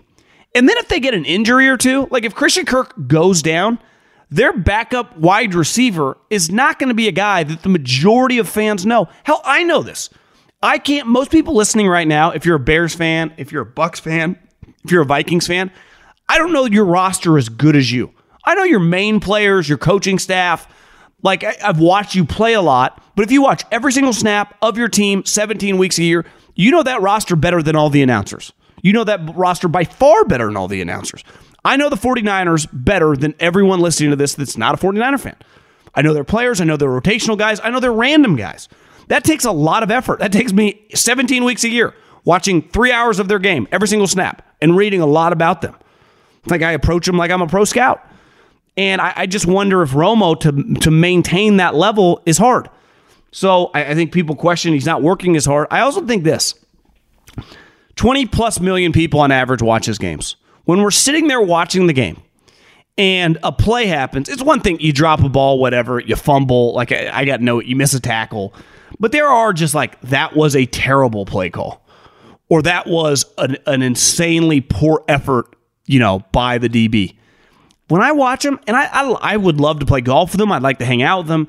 And 0.54 0.68
then 0.68 0.76
if 0.76 0.88
they 0.88 1.00
get 1.00 1.14
an 1.14 1.24
injury 1.24 1.68
or 1.68 1.78
two, 1.78 2.06
like 2.10 2.24
if 2.24 2.34
Christian 2.34 2.66
Kirk 2.66 2.94
goes 3.08 3.40
down, 3.40 3.78
their 4.30 4.52
backup 4.52 5.16
wide 5.16 5.54
receiver 5.54 6.18
is 6.28 6.50
not 6.50 6.78
going 6.78 6.88
to 6.88 6.94
be 6.94 7.08
a 7.08 7.12
guy 7.12 7.42
that 7.42 7.62
the 7.62 7.68
majority 7.68 8.38
of 8.38 8.48
fans 8.48 8.84
know. 8.84 9.08
Hell, 9.24 9.40
I 9.44 9.62
know 9.62 9.82
this. 9.82 10.10
I 10.62 10.78
can't 10.78 11.08
most 11.08 11.30
people 11.30 11.54
listening 11.54 11.88
right 11.88 12.06
now, 12.06 12.30
if 12.30 12.46
you're 12.46 12.56
a 12.56 12.60
Bears 12.60 12.94
fan, 12.94 13.34
if 13.36 13.50
you're 13.50 13.62
a 13.62 13.66
Bucs 13.66 14.00
fan, 14.00 14.38
if 14.84 14.90
you're 14.90 15.02
a 15.02 15.06
Vikings 15.06 15.46
fan, 15.46 15.70
I 16.28 16.38
don't 16.38 16.52
know 16.52 16.66
your 16.66 16.84
roster 16.84 17.36
as 17.36 17.48
good 17.48 17.74
as 17.74 17.90
you. 17.90 18.12
I 18.44 18.54
know 18.54 18.64
your 18.64 18.80
main 18.80 19.20
players, 19.20 19.68
your 19.68 19.78
coaching 19.78 20.18
staff. 20.18 20.68
Like 21.22 21.44
I've 21.44 21.78
watched 21.78 22.14
you 22.14 22.24
play 22.24 22.54
a 22.54 22.62
lot, 22.62 23.02
but 23.14 23.24
if 23.24 23.30
you 23.30 23.42
watch 23.42 23.64
every 23.70 23.92
single 23.92 24.12
snap 24.12 24.56
of 24.62 24.76
your 24.76 24.88
team 24.88 25.24
17 25.24 25.78
weeks 25.78 25.98
a 25.98 26.02
year, 26.02 26.24
you 26.54 26.70
know 26.70 26.82
that 26.82 27.00
roster 27.00 27.36
better 27.36 27.62
than 27.62 27.76
all 27.76 27.90
the 27.90 28.02
announcers. 28.02 28.52
You 28.82 28.92
know 28.92 29.04
that 29.04 29.36
roster 29.36 29.68
by 29.68 29.84
far 29.84 30.24
better 30.24 30.46
than 30.46 30.56
all 30.56 30.68
the 30.68 30.80
announcers. 30.80 31.22
I 31.64 31.76
know 31.76 31.88
the 31.88 31.96
49ers 31.96 32.68
better 32.72 33.14
than 33.14 33.34
everyone 33.38 33.78
listening 33.78 34.10
to 34.10 34.16
this 34.16 34.34
that's 34.34 34.56
not 34.56 34.74
a 34.74 34.84
49er 34.84 35.20
fan. 35.20 35.36
I 35.94 36.02
know 36.02 36.12
their 36.12 36.24
players, 36.24 36.60
I 36.60 36.64
know 36.64 36.76
their 36.76 36.88
rotational 36.88 37.38
guys, 37.38 37.60
I 37.62 37.70
know 37.70 37.78
their 37.78 37.92
random 37.92 38.34
guys. 38.34 38.68
That 39.12 39.24
takes 39.24 39.44
a 39.44 39.52
lot 39.52 39.82
of 39.82 39.90
effort. 39.90 40.20
That 40.20 40.32
takes 40.32 40.54
me 40.54 40.86
17 40.94 41.44
weeks 41.44 41.64
a 41.64 41.68
year 41.68 41.92
watching 42.24 42.62
three 42.62 42.90
hours 42.90 43.18
of 43.18 43.28
their 43.28 43.38
game, 43.38 43.68
every 43.70 43.86
single 43.86 44.06
snap, 44.06 44.40
and 44.62 44.74
reading 44.74 45.02
a 45.02 45.06
lot 45.06 45.34
about 45.34 45.60
them. 45.60 45.76
Like 46.46 46.62
I 46.62 46.72
approach 46.72 47.04
them 47.04 47.18
like 47.18 47.30
I'm 47.30 47.42
a 47.42 47.46
pro 47.46 47.66
scout. 47.66 48.02
And 48.74 49.02
I, 49.02 49.12
I 49.14 49.26
just 49.26 49.44
wonder 49.44 49.82
if 49.82 49.90
Romo 49.90 50.40
to 50.40 50.80
to 50.80 50.90
maintain 50.90 51.58
that 51.58 51.74
level 51.74 52.22
is 52.24 52.38
hard. 52.38 52.70
So 53.32 53.70
I, 53.74 53.90
I 53.90 53.94
think 53.94 54.12
people 54.12 54.34
question 54.34 54.72
he's 54.72 54.86
not 54.86 55.02
working 55.02 55.36
as 55.36 55.44
hard. 55.44 55.68
I 55.70 55.80
also 55.80 56.06
think 56.06 56.24
this 56.24 56.54
20 57.96 58.24
plus 58.24 58.60
million 58.60 58.92
people 58.92 59.20
on 59.20 59.30
average 59.30 59.60
watch 59.60 59.84
his 59.84 59.98
games. 59.98 60.36
When 60.64 60.80
we're 60.80 60.90
sitting 60.90 61.28
there 61.28 61.42
watching 61.42 61.86
the 61.86 61.92
game 61.92 62.16
and 62.96 63.36
a 63.42 63.52
play 63.52 63.84
happens, 63.84 64.30
it's 64.30 64.42
one 64.42 64.60
thing 64.60 64.80
you 64.80 64.94
drop 64.94 65.22
a 65.22 65.28
ball, 65.28 65.58
whatever, 65.58 66.00
you 66.00 66.16
fumble, 66.16 66.72
like 66.72 66.92
I, 66.92 67.10
I 67.12 67.24
got 67.26 67.42
no, 67.42 67.60
you 67.60 67.76
miss 67.76 67.92
a 67.92 68.00
tackle. 68.00 68.54
But 68.98 69.12
there 69.12 69.28
are 69.28 69.52
just 69.52 69.74
like, 69.74 70.00
that 70.02 70.36
was 70.36 70.54
a 70.56 70.66
terrible 70.66 71.24
play 71.26 71.50
call, 71.50 71.84
or 72.48 72.62
that 72.62 72.86
was 72.86 73.24
an, 73.38 73.56
an 73.66 73.82
insanely 73.82 74.60
poor 74.60 75.04
effort, 75.08 75.56
you 75.86 75.98
know, 75.98 76.24
by 76.32 76.58
the 76.58 76.68
DB. 76.68 77.16
When 77.88 78.02
I 78.02 78.12
watch 78.12 78.44
him, 78.44 78.58
and 78.66 78.76
I, 78.76 78.86
I, 78.86 79.10
I 79.20 79.36
would 79.36 79.60
love 79.60 79.80
to 79.80 79.86
play 79.86 80.00
golf 80.00 80.32
with 80.32 80.40
him, 80.40 80.52
I'd 80.52 80.62
like 80.62 80.78
to 80.78 80.84
hang 80.84 81.02
out 81.02 81.24
with 81.24 81.30
him. 81.30 81.48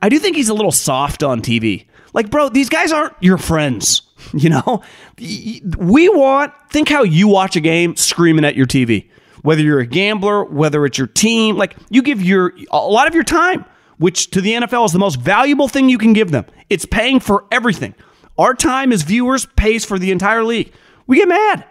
I 0.00 0.08
do 0.08 0.18
think 0.18 0.36
he's 0.36 0.48
a 0.48 0.54
little 0.54 0.72
soft 0.72 1.22
on 1.22 1.40
TV. 1.40 1.86
Like, 2.12 2.30
bro, 2.30 2.48
these 2.48 2.68
guys 2.68 2.92
aren't 2.92 3.14
your 3.20 3.38
friends. 3.38 4.02
You 4.32 4.48
know, 4.48 4.82
we 5.18 6.08
want, 6.08 6.54
think 6.70 6.88
how 6.88 7.02
you 7.02 7.28
watch 7.28 7.56
a 7.56 7.60
game 7.60 7.94
screaming 7.94 8.46
at 8.46 8.56
your 8.56 8.64
TV. 8.64 9.10
Whether 9.42 9.60
you're 9.60 9.80
a 9.80 9.86
gambler, 9.86 10.44
whether 10.44 10.86
it's 10.86 10.96
your 10.96 11.08
team, 11.08 11.56
like 11.56 11.76
you 11.90 12.00
give 12.00 12.22
your, 12.22 12.54
a 12.70 12.78
lot 12.78 13.06
of 13.06 13.14
your 13.14 13.22
time, 13.22 13.66
which 14.04 14.28
to 14.28 14.42
the 14.42 14.52
NFL 14.52 14.84
is 14.84 14.92
the 14.92 14.98
most 14.98 15.18
valuable 15.18 15.66
thing 15.66 15.88
you 15.88 15.96
can 15.96 16.12
give 16.12 16.30
them. 16.30 16.44
It's 16.68 16.84
paying 16.84 17.20
for 17.20 17.46
everything. 17.50 17.94
Our 18.36 18.52
time 18.52 18.92
as 18.92 19.00
viewers 19.00 19.46
pays 19.56 19.86
for 19.86 19.98
the 19.98 20.10
entire 20.10 20.44
league. 20.44 20.74
We 21.06 21.16
get 21.16 21.26
mad. 21.26 21.64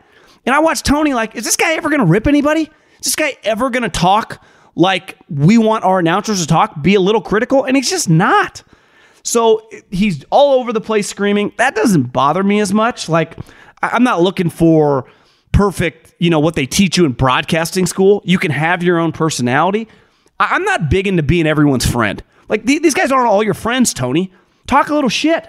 And 0.43 0.55
I 0.55 0.57
watch 0.57 0.81
Tony 0.81 1.13
like, 1.13 1.35
is 1.35 1.43
this 1.43 1.55
guy 1.55 1.73
ever 1.73 1.89
going 1.89 1.99
to 1.99 2.07
rip 2.07 2.25
anybody? 2.25 2.61
Is 2.61 3.03
this 3.03 3.15
guy 3.15 3.37
ever 3.43 3.69
going 3.69 3.83
to 3.83 3.89
talk 3.89 4.43
like 4.73 5.15
we 5.29 5.59
want 5.59 5.83
our 5.83 5.99
announcers 5.99 6.41
to 6.41 6.47
talk, 6.47 6.81
be 6.81 6.95
a 6.95 6.99
little 6.99 7.21
critical? 7.21 7.65
And 7.65 7.77
he's 7.77 7.91
just 7.91 8.09
not. 8.09 8.63
So 9.21 9.69
he's 9.91 10.25
all 10.31 10.59
over 10.59 10.73
the 10.73 10.81
place 10.81 11.07
screaming. 11.07 11.51
That 11.57 11.75
doesn't 11.75 12.13
bother 12.13 12.43
me 12.43 12.59
as 12.61 12.73
much. 12.73 13.07
Like, 13.09 13.37
I'm 13.83 14.03
not 14.03 14.23
looking 14.23 14.49
for 14.49 15.05
perfect, 15.51 16.15
you 16.17 16.31
know, 16.31 16.39
what 16.39 16.55
they 16.55 16.65
teach 16.65 16.97
you 16.97 17.05
in 17.05 17.11
broadcasting 17.11 17.85
school. 17.85 18.23
You 18.25 18.39
can 18.39 18.49
have 18.49 18.81
your 18.81 18.97
own 18.97 19.11
personality. 19.11 19.87
I'm 20.51 20.63
not 20.63 20.89
big 20.89 21.07
into 21.07 21.23
being 21.23 21.47
everyone's 21.47 21.85
friend. 21.85 22.23
Like, 22.50 22.65
these 22.65 22.93
guys 22.93 23.12
aren't 23.12 23.29
all 23.29 23.43
your 23.43 23.53
friends, 23.53 23.93
Tony. 23.93 24.31
Talk 24.67 24.89
a 24.89 24.95
little 24.95 25.09
shit. 25.09 25.47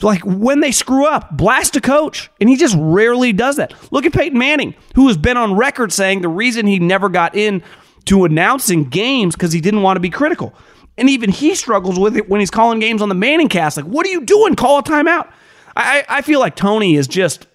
Like, 0.00 0.22
when 0.24 0.60
they 0.60 0.70
screw 0.70 1.06
up, 1.06 1.36
blast 1.36 1.76
a 1.76 1.80
coach. 1.80 2.30
And 2.40 2.48
he 2.48 2.56
just 2.56 2.76
rarely 2.78 3.32
does 3.32 3.56
that. 3.56 3.74
Look 3.92 4.06
at 4.06 4.12
Peyton 4.12 4.38
Manning, 4.38 4.74
who 4.94 5.08
has 5.08 5.16
been 5.16 5.36
on 5.36 5.56
record 5.56 5.92
saying 5.92 6.22
the 6.22 6.28
reason 6.28 6.66
he 6.66 6.78
never 6.78 7.08
got 7.08 7.34
in 7.34 7.62
to 8.04 8.24
announcing 8.24 8.84
games 8.84 9.34
because 9.34 9.52
he 9.52 9.60
didn't 9.60 9.82
want 9.82 9.96
to 9.96 10.00
be 10.00 10.10
critical. 10.10 10.54
And 10.96 11.10
even 11.10 11.30
he 11.30 11.54
struggles 11.54 11.98
with 11.98 12.16
it 12.16 12.28
when 12.28 12.40
he's 12.40 12.50
calling 12.50 12.80
games 12.80 13.02
on 13.02 13.08
the 13.08 13.14
Manning 13.14 13.48
cast. 13.48 13.76
Like, 13.76 13.86
what 13.86 14.06
are 14.06 14.10
you 14.10 14.24
doing? 14.24 14.56
Call 14.56 14.78
a 14.78 14.82
timeout. 14.82 15.30
I, 15.76 16.04
I 16.08 16.22
feel 16.22 16.40
like 16.40 16.56
Tony 16.56 16.96
is 16.96 17.06
just, 17.06 17.46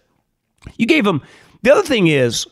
you 0.77 0.85
gave 0.85 1.05
him. 1.05 1.21
The 1.61 1.71
other 1.71 1.83
thing 1.83 2.07
is, 2.07 2.45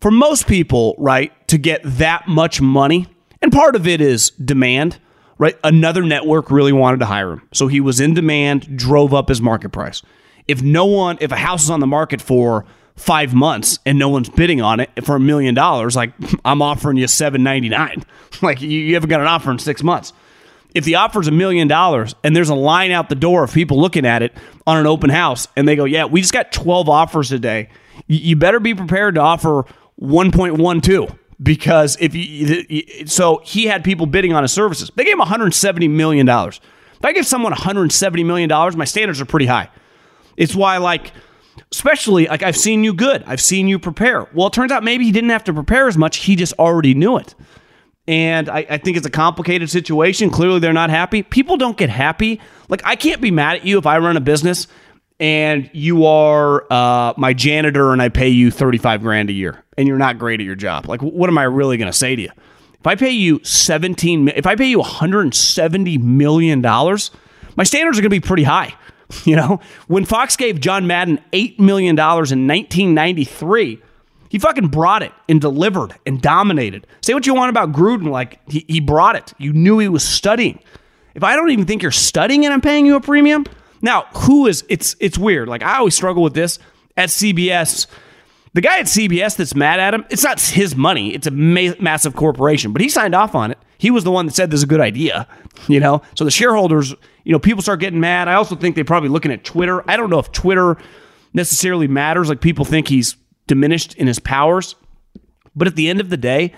for 0.00 0.10
most 0.10 0.46
people, 0.46 0.94
right, 0.98 1.32
to 1.48 1.58
get 1.58 1.80
that 1.84 2.28
much 2.28 2.60
money, 2.60 3.06
and 3.42 3.52
part 3.52 3.76
of 3.76 3.86
it 3.86 4.00
is 4.00 4.30
demand, 4.30 4.98
right? 5.38 5.56
Another 5.64 6.02
network 6.02 6.50
really 6.50 6.72
wanted 6.72 7.00
to 7.00 7.06
hire 7.06 7.32
him. 7.32 7.42
So 7.52 7.66
he 7.68 7.80
was 7.80 8.00
in 8.00 8.14
demand, 8.14 8.76
drove 8.76 9.14
up 9.14 9.28
his 9.28 9.40
market 9.40 9.70
price. 9.70 10.02
If 10.46 10.62
no 10.62 10.86
one, 10.86 11.18
if 11.20 11.30
a 11.30 11.36
house 11.36 11.64
is 11.64 11.70
on 11.70 11.80
the 11.80 11.86
market 11.86 12.22
for 12.22 12.64
five 12.96 13.34
months 13.34 13.78
and 13.86 13.98
no 13.98 14.08
one's 14.08 14.28
bidding 14.28 14.60
on 14.60 14.80
it 14.80 14.90
for 15.04 15.16
a 15.16 15.20
million 15.20 15.54
dollars, 15.54 15.94
like 15.94 16.12
I'm 16.44 16.62
offering 16.62 16.96
you 16.96 17.06
seven 17.06 17.42
ninety 17.42 17.68
nine. 17.68 18.04
Like 18.40 18.60
you, 18.60 18.68
you 18.68 18.94
haven't 18.94 19.08
got 19.08 19.20
an 19.20 19.26
offer 19.26 19.50
in 19.50 19.58
six 19.58 19.82
months 19.82 20.12
if 20.74 20.84
the 20.84 20.96
offer's 20.96 21.28
a 21.28 21.32
million 21.32 21.68
dollars 21.68 22.14
and 22.22 22.34
there's 22.34 22.50
a 22.50 22.54
line 22.54 22.90
out 22.90 23.08
the 23.08 23.14
door 23.14 23.44
of 23.44 23.52
people 23.52 23.80
looking 23.80 24.06
at 24.06 24.22
it 24.22 24.32
on 24.66 24.76
an 24.76 24.86
open 24.86 25.10
house 25.10 25.48
and 25.56 25.66
they 25.66 25.76
go, 25.76 25.84
yeah, 25.84 26.04
we 26.04 26.20
just 26.20 26.32
got 26.32 26.52
12 26.52 26.88
offers 26.88 27.32
a 27.32 27.38
day, 27.38 27.68
you 28.06 28.36
better 28.36 28.60
be 28.60 28.74
prepared 28.74 29.14
to 29.14 29.20
offer 29.20 29.64
1.12 30.00 31.18
because 31.42 31.96
if 32.00 32.14
you, 32.14 33.06
so 33.06 33.40
he 33.44 33.66
had 33.66 33.84
people 33.84 34.06
bidding 34.06 34.32
on 34.32 34.42
his 34.42 34.52
services. 34.52 34.90
They 34.94 35.04
gave 35.04 35.12
him 35.14 35.20
170 35.20 35.88
million 35.88 36.26
dollars. 36.26 36.60
If 36.96 37.04
I 37.04 37.12
give 37.12 37.26
someone 37.26 37.52
170 37.52 38.24
million 38.24 38.48
dollars, 38.48 38.76
my 38.76 38.84
standards 38.84 39.20
are 39.20 39.26
pretty 39.26 39.46
high. 39.46 39.70
It's 40.36 40.54
why 40.54 40.78
like 40.78 41.12
especially 41.72 42.26
like 42.26 42.42
I've 42.42 42.56
seen 42.56 42.84
you 42.84 42.92
good. 42.94 43.22
I've 43.26 43.40
seen 43.40 43.68
you 43.68 43.78
prepare. 43.78 44.28
Well, 44.34 44.48
it 44.48 44.52
turns 44.52 44.72
out 44.72 44.82
maybe 44.82 45.04
he 45.04 45.12
didn't 45.12 45.30
have 45.30 45.44
to 45.44 45.52
prepare 45.52 45.88
as 45.88 45.96
much. 45.96 46.18
He 46.18 46.36
just 46.36 46.54
already 46.54 46.94
knew 46.94 47.16
it 47.18 47.34
and 48.08 48.48
I, 48.48 48.66
I, 48.70 48.78
think 48.78 48.96
it's 48.96 49.06
a 49.06 49.10
complicated 49.10 49.68
situation. 49.68 50.30
Clearly, 50.30 50.60
they're 50.60 50.72
not 50.72 50.88
happy. 50.88 51.22
People 51.22 51.58
don't 51.58 51.76
get 51.76 51.90
happy. 51.90 52.40
Like, 52.70 52.80
I 52.84 52.96
can't 52.96 53.20
be 53.20 53.30
mad 53.30 53.56
at 53.56 53.66
you 53.66 53.76
if 53.76 53.86
I 53.86 53.98
run 53.98 54.16
a 54.16 54.20
business 54.20 54.66
and 55.20 55.68
you 55.72 56.06
are 56.06 56.64
uh, 56.70 57.14
my 57.16 57.32
janitor 57.32 57.92
and 57.92 58.00
I 58.00 58.08
pay 58.08 58.28
you 58.28 58.50
35 58.50 59.02
grand 59.02 59.30
a 59.30 59.32
year 59.32 59.64
and 59.76 59.88
you're 59.88 59.98
not 59.98 60.18
great 60.18 60.40
at 60.40 60.46
your 60.46 60.54
job. 60.54 60.88
Like, 60.88 61.02
what 61.02 61.28
am 61.28 61.38
I 61.38 61.44
really 61.44 61.76
going 61.76 61.90
to 61.90 61.96
say 61.96 62.16
to 62.16 62.22
you? 62.22 62.30
If 62.80 62.86
I 62.86 62.94
pay 62.94 63.10
you 63.10 63.40
17, 63.42 64.28
if 64.28 64.46
I 64.46 64.54
pay 64.54 64.68
you 64.68 64.78
170 64.78 65.98
million 65.98 66.60
dollars, 66.60 67.10
my 67.56 67.64
standards 67.64 67.98
are 67.98 68.02
going 68.02 68.10
to 68.10 68.16
be 68.16 68.26
pretty 68.26 68.44
high. 68.44 68.74
You 69.24 69.36
know, 69.36 69.60
when 69.86 70.04
Fox 70.04 70.36
gave 70.36 70.60
John 70.60 70.86
Madden 70.86 71.18
$8 71.32 71.58
million 71.58 71.98
in 71.98 72.04
1993, 72.04 73.82
he 74.28 74.38
fucking 74.38 74.68
brought 74.68 75.02
it 75.02 75.12
and 75.30 75.40
delivered 75.40 75.94
and 76.04 76.20
dominated. 76.20 76.86
Say 77.00 77.14
what 77.14 77.26
you 77.26 77.32
want 77.32 77.48
about 77.48 77.72
Gruden, 77.72 78.10
like 78.10 78.38
he, 78.50 78.66
he 78.68 78.80
brought 78.80 79.16
it. 79.16 79.32
You 79.38 79.54
knew 79.54 79.78
he 79.78 79.88
was 79.88 80.04
studying. 80.04 80.60
If 81.14 81.24
I 81.24 81.36
don't 81.36 81.50
even 81.50 81.64
think 81.64 81.80
you're 81.80 81.90
studying 81.90 82.44
and 82.44 82.52
I'm 82.52 82.60
paying 82.60 82.84
you 82.84 82.96
a 82.96 83.00
premium, 83.00 83.46
now 83.82 84.06
who 84.14 84.46
is 84.46 84.64
it's 84.68 84.96
it's 85.00 85.18
weird. 85.18 85.48
Like 85.48 85.62
I 85.62 85.78
always 85.78 85.94
struggle 85.94 86.22
with 86.22 86.34
this 86.34 86.58
at 86.96 87.08
CBS. 87.08 87.86
The 88.54 88.62
guy 88.62 88.78
at 88.78 88.86
CBS 88.86 89.36
that's 89.36 89.54
mad 89.54 89.78
at 89.78 89.94
him, 89.94 90.04
it's 90.10 90.24
not 90.24 90.40
his 90.40 90.74
money. 90.74 91.14
It's 91.14 91.26
a 91.26 91.30
ma- 91.30 91.74
massive 91.78 92.16
corporation, 92.16 92.72
but 92.72 92.80
he 92.80 92.88
signed 92.88 93.14
off 93.14 93.34
on 93.34 93.50
it. 93.50 93.58
He 93.76 93.90
was 93.90 94.04
the 94.04 94.10
one 94.10 94.26
that 94.26 94.34
said 94.34 94.50
this 94.50 94.58
is 94.58 94.64
a 94.64 94.66
good 94.66 94.80
idea, 94.80 95.28
you 95.68 95.78
know? 95.78 96.02
So 96.16 96.24
the 96.24 96.30
shareholders, 96.30 96.94
you 97.24 97.32
know, 97.32 97.38
people 97.38 97.62
start 97.62 97.78
getting 97.78 98.00
mad. 98.00 98.26
I 98.26 98.34
also 98.34 98.56
think 98.56 98.74
they're 98.74 98.84
probably 98.84 99.10
looking 99.10 99.30
at 99.30 99.44
Twitter. 99.44 99.88
I 99.88 99.96
don't 99.96 100.10
know 100.10 100.18
if 100.18 100.32
Twitter 100.32 100.78
necessarily 101.34 101.86
matters. 101.88 102.28
Like 102.28 102.40
people 102.40 102.64
think 102.64 102.88
he's 102.88 103.16
diminished 103.46 103.94
in 103.94 104.06
his 104.06 104.18
powers. 104.18 104.74
But 105.54 105.68
at 105.68 105.76
the 105.76 105.88
end 105.88 106.00
of 106.00 106.08
the 106.08 106.16
day, 106.16 106.52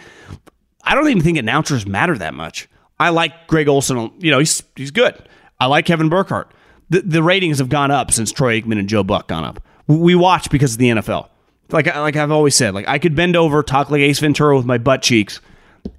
I 0.84 0.94
don't 0.94 1.08
even 1.08 1.22
think 1.22 1.38
announcers 1.38 1.86
matter 1.86 2.16
that 2.18 2.34
much. 2.34 2.68
I 2.98 3.10
like 3.10 3.46
Greg 3.46 3.68
Olsen. 3.68 4.12
You 4.18 4.30
know, 4.30 4.38
he's 4.38 4.62
he's 4.76 4.90
good. 4.90 5.14
I 5.58 5.66
like 5.66 5.86
Kevin 5.86 6.08
Burkhardt. 6.08 6.52
The, 6.90 7.02
the 7.02 7.22
ratings 7.22 7.58
have 7.58 7.68
gone 7.68 7.90
up 7.90 8.10
since 8.10 8.32
Troy 8.32 8.60
Aikman 8.60 8.78
and 8.78 8.88
Joe 8.88 9.02
Buck 9.02 9.28
gone 9.28 9.44
up. 9.44 9.62
We 9.86 10.14
watch 10.14 10.50
because 10.50 10.74
of 10.74 10.78
the 10.78 10.90
NFL. 10.90 11.28
Like 11.70 11.86
like 11.86 12.16
I've 12.16 12.32
always 12.32 12.54
said, 12.54 12.74
like 12.74 12.88
I 12.88 12.98
could 12.98 13.14
bend 13.14 13.36
over, 13.36 13.62
talk 13.62 13.90
like 13.90 14.00
Ace 14.00 14.18
Ventura 14.18 14.56
with 14.56 14.66
my 14.66 14.78
butt 14.78 15.02
cheeks, 15.02 15.40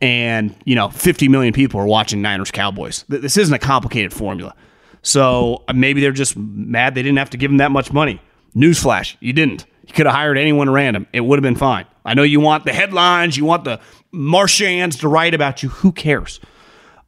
and 0.01 0.53
you 0.65 0.75
know, 0.75 0.89
50 0.89 1.27
million 1.29 1.53
people 1.53 1.79
are 1.79 1.87
watching 1.87 2.21
Niners 2.21 2.51
Cowboys. 2.51 3.05
This 3.07 3.37
isn't 3.37 3.53
a 3.53 3.59
complicated 3.59 4.13
formula. 4.13 4.53
So 5.01 5.63
uh, 5.67 5.73
maybe 5.73 6.01
they're 6.01 6.11
just 6.11 6.37
mad 6.37 6.95
they 6.95 7.03
didn't 7.03 7.17
have 7.17 7.31
to 7.31 7.37
give 7.37 7.51
him 7.51 7.57
that 7.57 7.71
much 7.71 7.91
money. 7.91 8.21
Newsflash, 8.55 9.15
you 9.19 9.33
didn't. 9.33 9.65
You 9.87 9.93
could 9.93 10.05
have 10.05 10.15
hired 10.15 10.37
anyone 10.37 10.69
random. 10.69 11.07
It 11.13 11.21
would 11.21 11.37
have 11.37 11.43
been 11.43 11.55
fine. 11.55 11.85
I 12.05 12.13
know 12.13 12.23
you 12.23 12.39
want 12.39 12.65
the 12.65 12.73
headlines, 12.73 13.37
you 13.37 13.45
want 13.45 13.63
the 13.63 13.79
Marchands 14.11 14.97
to 14.97 15.07
write 15.07 15.33
about 15.33 15.63
you. 15.63 15.69
Who 15.69 15.91
cares? 15.91 16.39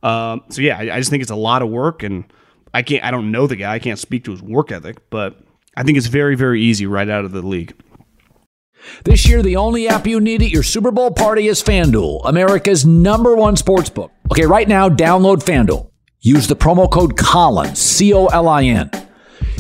Um, 0.02 0.43
so 0.50 0.62
yeah, 0.62 0.78
I, 0.78 0.96
I 0.96 1.00
just 1.00 1.10
think 1.10 1.22
it's 1.22 1.32
a 1.32 1.36
lot 1.36 1.62
of 1.62 1.69
work, 1.69 2.04
and 2.04 2.26
I 2.74 2.82
can't. 2.82 3.04
I 3.04 3.12
don't 3.12 3.32
know 3.32 3.48
the 3.48 3.56
guy. 3.56 3.74
I 3.74 3.80
can't 3.80 4.00
speak 4.00 4.24
to 4.26 4.32
his 4.32 4.42
work 4.42 4.72
ethic, 4.72 5.10
but 5.10 5.38
I 5.76 5.84
think 5.84 5.98
it's 5.98 6.08
very, 6.08 6.36
very 6.36 6.62
easy 6.62 6.88
right 6.88 7.10
out 7.10 7.26
of 7.26 7.32
the 7.32 7.42
league. 7.42 7.74
This 9.06 9.28
year, 9.28 9.42
the 9.42 9.56
only 9.56 9.88
app 9.88 10.06
you 10.08 10.20
need 10.20 10.42
at 10.42 10.50
your 10.50 10.64
Super 10.64 10.92
Bowl 10.92 11.12
party 11.12 11.48
is 11.48 11.64
FanDuel, 11.64 12.22
America's 12.26 12.86
number 12.86 13.34
one 13.36 13.56
sports 13.56 13.90
book. 13.90 14.12
Okay, 14.32 14.46
right 14.46 14.68
now, 14.68 14.90
download 14.90 15.42
FanDuel. 15.44 15.90
Use 16.22 16.48
the 16.48 16.56
promo 16.56 16.92
code 16.92 17.18
Colin, 17.18 17.76
C 17.76 18.14
O 18.14 18.28
L 18.28 18.48
I 18.48 18.64
N. 18.64 18.90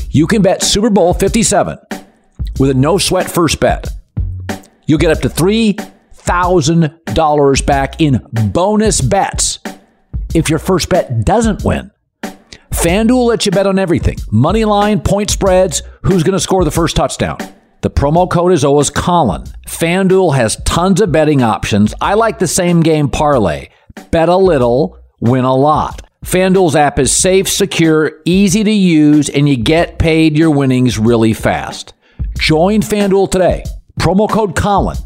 You 0.09 0.27
can 0.27 0.41
bet 0.41 0.63
Super 0.63 0.89
Bowl 0.89 1.13
57 1.13 1.77
with 2.59 2.69
a 2.69 2.73
no 2.73 2.97
sweat 2.97 3.29
first 3.29 3.59
bet. 3.59 3.89
You'll 4.85 4.99
get 4.99 5.11
up 5.11 5.19
to 5.21 5.29
$3,000 5.29 7.65
back 7.65 8.01
in 8.01 8.21
bonus 8.51 9.01
bets 9.01 9.59
if 10.35 10.49
your 10.49 10.59
first 10.59 10.89
bet 10.89 11.23
doesn't 11.25 11.63
win. 11.63 11.89
FanDuel 12.83 13.27
lets 13.27 13.45
you 13.45 13.51
bet 13.53 13.65
on 13.65 13.79
everything 13.79 14.17
money 14.29 14.65
line, 14.65 14.99
point 14.99 15.29
spreads, 15.29 15.83
who's 16.01 16.21
going 16.21 16.33
to 16.33 16.39
score 16.41 16.65
the 16.65 16.69
first 16.69 16.97
touchdown. 16.97 17.37
The 17.79 17.89
promo 17.89 18.29
code 18.29 18.51
is 18.51 18.65
always 18.65 18.89
Colin. 18.89 19.43
FanDuel 19.65 20.35
has 20.35 20.57
tons 20.65 20.99
of 20.99 21.09
betting 21.09 21.41
options. 21.41 21.93
I 22.01 22.15
like 22.15 22.39
the 22.39 22.47
same 22.47 22.81
game 22.81 23.09
parlay. 23.09 23.69
Bet 24.11 24.27
a 24.27 24.35
little, 24.35 24.99
win 25.21 25.45
a 25.45 25.55
lot. 25.55 26.05
FanDuel's 26.25 26.75
app 26.75 26.99
is 26.99 27.15
safe, 27.15 27.47
secure, 27.47 28.19
easy 28.25 28.65
to 28.65 28.71
use, 28.71 29.29
and 29.29 29.47
you 29.47 29.55
get 29.55 29.97
paid 29.97 30.37
your 30.37 30.51
winnings 30.51 30.99
really 30.99 31.31
fast. 31.31 31.93
Join 32.37 32.81
FanDuel 32.81 33.31
today. 33.31 33.63
Promo 33.97 34.29
code 34.29 34.57
Colin 34.57 34.97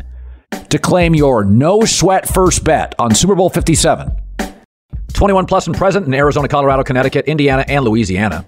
to 0.69 0.79
claim 0.79 1.13
your 1.13 1.45
no 1.45 1.81
sweat 1.81 2.27
first 2.27 2.63
bet 2.63 2.95
on 2.97 3.13
Super 3.13 3.35
Bowl 3.35 3.51
57. 3.51 4.09
21 5.13 5.45
plus 5.45 5.67
and 5.67 5.75
present 5.75 6.05
in 6.05 6.13
Arizona, 6.13 6.47
Colorado, 6.47 6.83
Connecticut, 6.83 7.25
Indiana, 7.25 7.65
and 7.67 7.83
Louisiana 7.83 8.47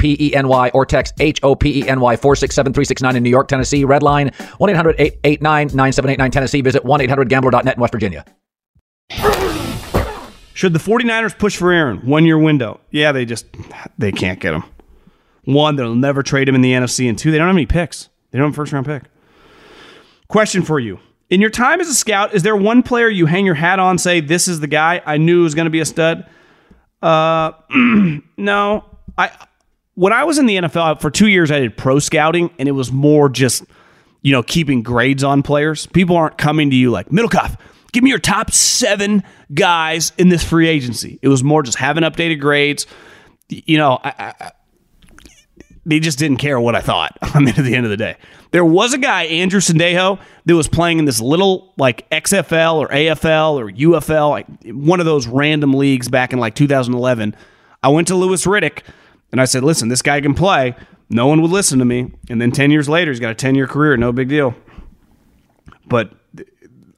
P 0.01 0.17
E 0.19 0.35
N 0.35 0.47
Y 0.47 0.71
or 0.73 0.83
text 0.83 1.13
H 1.19 1.39
O 1.43 1.55
P 1.55 1.81
E 1.81 1.87
N 1.87 2.01
Y 2.01 2.15
467 2.15 3.15
in 3.15 3.23
New 3.23 3.29
York, 3.29 3.47
Tennessee. 3.47 3.85
Red 3.85 4.01
line 4.01 4.31
1 4.57 4.69
800 4.71 4.95
889 4.97 5.67
9789 5.75 6.31
Tennessee. 6.31 6.61
Visit 6.61 6.83
1 6.83 7.01
800 7.01 7.29
gambler.net 7.29 7.75
in 7.75 7.79
West 7.79 7.93
Virginia. 7.93 8.25
Should 10.53 10.73
the 10.73 10.79
49ers 10.79 11.37
push 11.37 11.55
for 11.55 11.71
Aaron? 11.71 11.99
One 11.99 12.25
year 12.25 12.37
window. 12.37 12.79
Yeah, 12.89 13.11
they 13.11 13.25
just 13.25 13.45
they 13.99 14.11
can't 14.11 14.39
get 14.39 14.55
him. 14.55 14.63
One, 15.43 15.75
they'll 15.75 15.95
never 15.95 16.23
trade 16.23 16.49
him 16.49 16.55
in 16.55 16.61
the 16.61 16.73
NFC, 16.73 17.07
and 17.07 17.17
two, 17.17 17.31
they 17.31 17.37
don't 17.37 17.47
have 17.47 17.55
any 17.55 17.65
picks. 17.67 18.09
They 18.31 18.39
don't 18.39 18.47
have 18.47 18.53
a 18.53 18.55
first 18.55 18.73
round 18.73 18.87
pick. 18.87 19.03
Question 20.27 20.63
for 20.63 20.79
you. 20.79 20.99
In 21.29 21.41
your 21.41 21.49
time 21.49 21.79
as 21.79 21.87
a 21.87 21.93
scout, 21.93 22.33
is 22.33 22.43
there 22.43 22.55
one 22.55 22.83
player 22.83 23.07
you 23.07 23.27
hang 23.27 23.45
your 23.45 23.55
hat 23.55 23.79
on, 23.79 23.97
say, 23.97 24.19
this 24.19 24.47
is 24.47 24.59
the 24.59 24.67
guy 24.67 25.01
I 25.05 25.17
knew 25.17 25.43
was 25.43 25.55
going 25.55 25.65
to 25.65 25.71
be 25.71 25.79
a 25.79 25.85
stud? 25.85 26.27
Uh, 27.01 27.51
no. 28.37 28.85
I 29.17 29.31
when 29.95 30.13
I 30.13 30.23
was 30.23 30.37
in 30.37 30.45
the 30.45 30.57
NFL 30.57 31.01
for 31.01 31.11
two 31.11 31.27
years, 31.27 31.51
I 31.51 31.59
did 31.59 31.77
pro 31.77 31.99
scouting, 31.99 32.51
and 32.57 32.67
it 32.67 32.73
was 32.73 32.91
more 32.91 33.29
just 33.29 33.63
you 34.21 34.31
know 34.31 34.43
keeping 34.43 34.83
grades 34.83 35.23
on 35.23 35.43
players. 35.43 35.87
People 35.87 36.15
aren't 36.15 36.37
coming 36.37 36.69
to 36.69 36.75
you 36.75 36.91
like 36.91 37.09
Middlekauff. 37.09 37.57
Give 37.91 38.03
me 38.03 38.09
your 38.09 38.19
top 38.19 38.51
seven 38.51 39.23
guys 39.53 40.13
in 40.17 40.29
this 40.29 40.43
free 40.43 40.67
agency. 40.67 41.19
It 41.21 41.27
was 41.27 41.43
more 41.43 41.61
just 41.61 41.77
having 41.77 42.03
updated 42.03 42.39
grades. 42.39 42.87
You 43.49 43.77
know, 43.77 43.99
I, 44.01 44.33
I, 44.39 44.51
they 45.85 45.99
just 45.99 46.17
didn't 46.17 46.37
care 46.37 46.57
what 46.57 46.73
I 46.73 46.79
thought. 46.79 47.17
I 47.21 47.39
mean, 47.39 47.49
at 47.49 47.65
the 47.65 47.75
end 47.75 47.85
of 47.85 47.89
the 47.89 47.97
day, 47.97 48.15
there 48.51 48.63
was 48.63 48.93
a 48.93 48.97
guy, 48.97 49.23
Andrew 49.23 49.59
Sendejo, 49.59 50.19
that 50.45 50.55
was 50.55 50.69
playing 50.69 50.99
in 50.99 51.05
this 51.05 51.19
little 51.19 51.73
like 51.77 52.09
XFL 52.11 52.75
or 52.75 52.87
AFL 52.87 53.55
or 53.55 53.69
UFL, 53.69 54.29
like 54.29 54.47
one 54.65 55.01
of 55.01 55.05
those 55.05 55.27
random 55.27 55.73
leagues 55.73 56.07
back 56.07 56.31
in 56.31 56.39
like 56.39 56.55
2011. 56.55 57.35
I 57.83 57.89
went 57.89 58.07
to 58.09 58.15
Louis 58.15 58.45
Riddick 58.45 58.83
and 59.31 59.39
I 59.39 59.45
said, 59.45 59.63
listen, 59.63 59.89
this 59.89 60.01
guy 60.01 60.21
can 60.21 60.33
play. 60.33 60.75
No 61.09 61.27
one 61.27 61.41
would 61.41 61.51
listen 61.51 61.79
to 61.79 61.85
me. 61.85 62.13
And 62.29 62.41
then 62.41 62.51
10 62.51 62.71
years 62.71 62.87
later, 62.87 63.11
he's 63.11 63.19
got 63.19 63.31
a 63.31 63.35
10 63.35 63.55
year 63.55 63.67
career. 63.67 63.97
No 63.97 64.11
big 64.11 64.29
deal. 64.29 64.55
But 65.85 66.13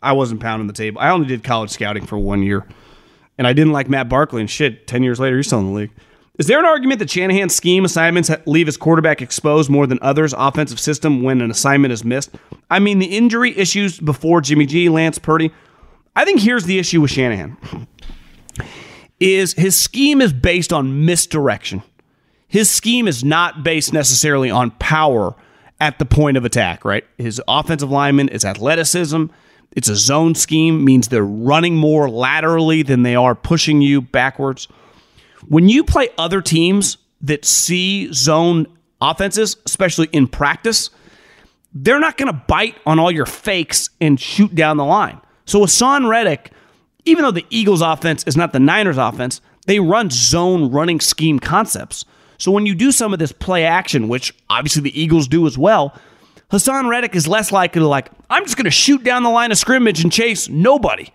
I 0.02 0.14
wasn't 0.14 0.42
pounding 0.42 0.68
the 0.68 0.74
table. 0.74 1.02
I 1.02 1.10
only 1.10 1.28
did 1.28 1.44
college 1.44 1.72
scouting 1.72 2.06
for 2.06 2.18
one 2.18 2.44
year. 2.44 2.68
And 3.38 3.48
I 3.48 3.54
didn't 3.54 3.74
like 3.74 3.90
Matt 3.90 4.10
Barkley. 4.10 4.42
And 4.42 4.50
shit, 4.50 4.86
10 4.88 5.02
years 5.04 5.20
later, 5.20 5.38
he's 5.38 5.48
still 5.48 5.60
in 5.60 5.68
the 5.68 5.72
league. 5.72 5.92
Is 6.40 6.48
there 6.48 6.58
an 6.58 6.66
argument 6.66 6.98
that 7.00 7.12
Shanahan's 7.12 7.56
scheme 7.56 7.86
assignments 7.86 8.32
leave 8.48 8.66
his 8.66 8.76
quarterback 8.76 9.22
exposed 9.22 9.70
more 9.70 9.86
than 9.86 10.00
others' 10.02 10.34
offensive 10.36 10.80
system 10.80 11.22
when 11.22 11.42
an 11.42 11.52
assignment 11.52 11.92
is 11.92 12.04
missed? 12.04 12.32
I 12.72 12.80
mean, 12.80 12.98
the 12.98 13.06
injury 13.18 13.56
issues 13.56 14.00
before 14.00 14.42
Jimmy 14.42 14.66
G, 14.66 14.90
Lance 14.90 15.20
Purdy. 15.20 15.52
I 16.16 16.26
think 16.26 16.40
here's 16.40 16.66
the 16.66 16.80
issue 16.80 17.02
with 17.02 17.12
Shanahan. 17.12 17.88
Is 19.20 19.54
his 19.54 19.78
scheme 19.78 20.22
is 20.22 20.34
based 20.34 20.74
on 20.74 21.06
misdirection. 21.06 21.84
His 22.54 22.70
scheme 22.70 23.08
is 23.08 23.24
not 23.24 23.64
based 23.64 23.94
necessarily 23.94 24.52
on 24.52 24.70
power 24.78 25.34
at 25.82 25.98
the 25.98 26.06
point 26.06 26.38
of 26.38 26.46
attack, 26.46 26.86
right? 26.86 27.04
His 27.18 27.42
offensive 27.48 27.90
lineman 27.90 28.30
is 28.30 28.46
athleticism. 28.46 29.26
It's 29.72 29.90
a 29.90 29.96
zone 29.96 30.36
scheme, 30.36 30.86
means 30.86 31.08
they're 31.08 31.26
running 31.26 31.76
more 31.76 32.08
laterally 32.08 32.84
than 32.84 33.02
they 33.02 33.16
are 33.16 33.34
pushing 33.34 33.82
you 33.82 34.02
backwards. 34.04 34.68
When 35.48 35.68
you 35.68 35.84
play 35.84 36.10
other 36.16 36.44
teams 36.44 36.98
that 37.22 37.44
see 37.44 38.14
zone 38.14 38.68
offenses, 39.02 39.58
especially 39.66 40.10
in 40.12 40.28
practice, 40.28 40.92
they're 41.74 42.00
not 42.00 42.18
going 42.18 42.32
to 42.32 42.40
bite 42.48 42.78
on 42.86 43.00
all 43.00 43.10
your 43.10 43.26
fakes 43.26 43.90
and 44.00 44.20
shoot 44.20 44.54
down 44.54 44.78
the 44.78 44.86
line. 44.86 45.20
So 45.46 45.62
Haason 45.62 46.08
Reddick, 46.08 46.52
even 47.06 47.24
though 47.24 47.32
the 47.32 47.48
Eagles' 47.50 47.82
offense 47.82 48.24
is 48.26 48.38
not 48.38 48.54
the 48.54 48.60
Niners' 48.60 49.00
offense, 49.00 49.42
they 49.66 49.80
run 49.80 50.12
zone 50.12 50.70
running 50.70 51.00
scheme 51.00 51.40
concepts. 51.40 52.06
So 52.38 52.52
when 52.52 52.66
you 52.66 52.76
do 52.76 52.92
some 52.92 53.14
of 53.14 53.20
this 53.20 53.32
play 53.32 53.66
action, 53.66 54.08
which 54.08 54.34
obviously 54.50 54.82
the 54.82 55.00
Eagles 55.00 55.28
do 55.28 55.48
as 55.48 55.58
well, 55.58 55.98
Haason 56.52 56.88
Reddick 56.88 57.16
is 57.16 57.28
less 57.28 57.52
likely 57.52 57.80
to 57.80 57.88
like, 57.88 58.10
I'm 58.30 58.44
just 58.44 58.58
going 58.58 58.66
to 58.66 58.72
shoot 58.72 59.04
down 59.04 59.24
the 59.24 59.30
line 59.30 59.52
of 59.52 59.58
scrimmage 59.58 60.04
and 60.04 60.12
chase 60.12 60.50
nobody. 60.50 61.12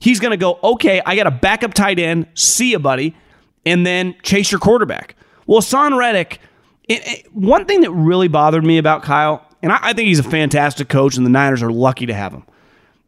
He's 0.00 0.20
going 0.20 0.32
to 0.32 0.36
go, 0.36 0.58
okay, 0.62 1.00
I 1.06 1.16
got 1.16 1.26
a 1.26 1.30
backup 1.30 1.72
tight 1.72 1.98
end, 1.98 2.26
see 2.34 2.72
you, 2.72 2.78
buddy, 2.78 3.16
and 3.64 3.86
then 3.86 4.14
chase 4.22 4.50
your 4.50 4.58
quarterback. 4.58 5.16
Well, 5.46 5.60
Haason 5.60 5.96
Reddick, 5.96 6.40
it, 6.88 7.06
it, 7.06 7.34
one 7.34 7.64
thing 7.64 7.80
that 7.80 7.90
really 7.92 8.28
bothered 8.28 8.64
me 8.64 8.76
about 8.78 9.02
Kyle, 9.02 9.46
and 9.62 9.72
I, 9.72 9.78
I 9.80 9.92
think 9.94 10.08
he's 10.08 10.18
a 10.18 10.24
fantastic 10.24 10.88
coach, 10.88 11.16
and 11.16 11.24
the 11.24 11.30
Niners 11.30 11.62
are 11.62 11.72
lucky 11.72 12.06
to 12.06 12.14
have 12.14 12.32
him. 12.32 12.44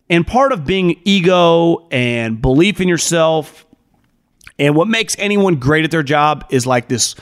And 0.09 0.27
part 0.27 0.53
of 0.53 0.64
being 0.64 1.01
ego 1.05 1.87
and 1.90 2.40
belief 2.40 2.81
in 2.81 2.88
yourself, 2.88 3.66
and 4.59 4.75
what 4.75 4.88
makes 4.88 5.16
anyone 5.19 5.57
great 5.57 5.85
at 5.85 5.90
their 5.90 6.03
job 6.03 6.47
is 6.49 6.66
like 6.66 6.88
this 6.88 7.16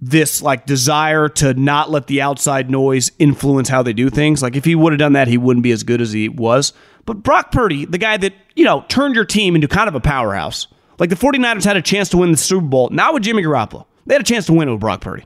this 0.00 0.42
like 0.42 0.66
desire 0.66 1.28
to 1.28 1.54
not 1.54 1.90
let 1.90 2.06
the 2.06 2.20
outside 2.20 2.70
noise 2.70 3.10
influence 3.18 3.68
how 3.68 3.82
they 3.82 3.92
do 3.92 4.10
things. 4.10 4.42
Like 4.42 4.56
if 4.56 4.64
he 4.64 4.74
would 4.74 4.92
have 4.92 4.98
done 4.98 5.14
that, 5.14 5.28
he 5.28 5.38
wouldn't 5.38 5.64
be 5.64 5.72
as 5.72 5.82
good 5.82 6.00
as 6.00 6.12
he 6.12 6.28
was. 6.28 6.72
But 7.06 7.22
Brock 7.22 7.52
Purdy, 7.52 7.84
the 7.84 7.98
guy 7.98 8.16
that, 8.16 8.34
you 8.54 8.64
know, 8.64 8.84
turned 8.88 9.14
your 9.14 9.24
team 9.24 9.54
into 9.54 9.68
kind 9.68 9.88
of 9.88 9.94
a 9.94 10.00
powerhouse. 10.00 10.66
Like 10.98 11.10
the 11.10 11.16
49ers 11.16 11.64
had 11.64 11.76
a 11.76 11.82
chance 11.82 12.08
to 12.10 12.18
win 12.18 12.30
the 12.30 12.36
Super 12.36 12.66
Bowl, 12.66 12.90
not 12.90 13.14
with 13.14 13.22
Jimmy 13.22 13.42
Garoppolo. 13.42 13.86
They 14.06 14.14
had 14.14 14.22
a 14.22 14.24
chance 14.24 14.46
to 14.46 14.52
win 14.52 14.68
it 14.68 14.72
with 14.72 14.80
Brock 14.80 15.00
Purdy. 15.00 15.24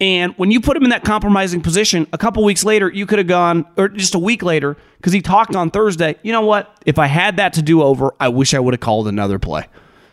And 0.00 0.34
when 0.36 0.50
you 0.50 0.60
put 0.60 0.76
him 0.76 0.84
in 0.84 0.90
that 0.90 1.04
compromising 1.04 1.62
position, 1.62 2.06
a 2.12 2.18
couple 2.18 2.44
weeks 2.44 2.64
later, 2.64 2.90
you 2.90 3.06
could 3.06 3.18
have 3.18 3.28
gone, 3.28 3.64
or 3.78 3.88
just 3.88 4.14
a 4.14 4.18
week 4.18 4.42
later, 4.42 4.76
because 4.98 5.12
he 5.12 5.22
talked 5.22 5.56
on 5.56 5.70
Thursday, 5.70 6.16
you 6.22 6.32
know 6.32 6.42
what? 6.42 6.76
If 6.84 6.98
I 6.98 7.06
had 7.06 7.38
that 7.38 7.54
to 7.54 7.62
do 7.62 7.82
over, 7.82 8.12
I 8.20 8.28
wish 8.28 8.52
I 8.52 8.58
would 8.58 8.74
have 8.74 8.80
called 8.80 9.08
another 9.08 9.38
play. 9.38 9.66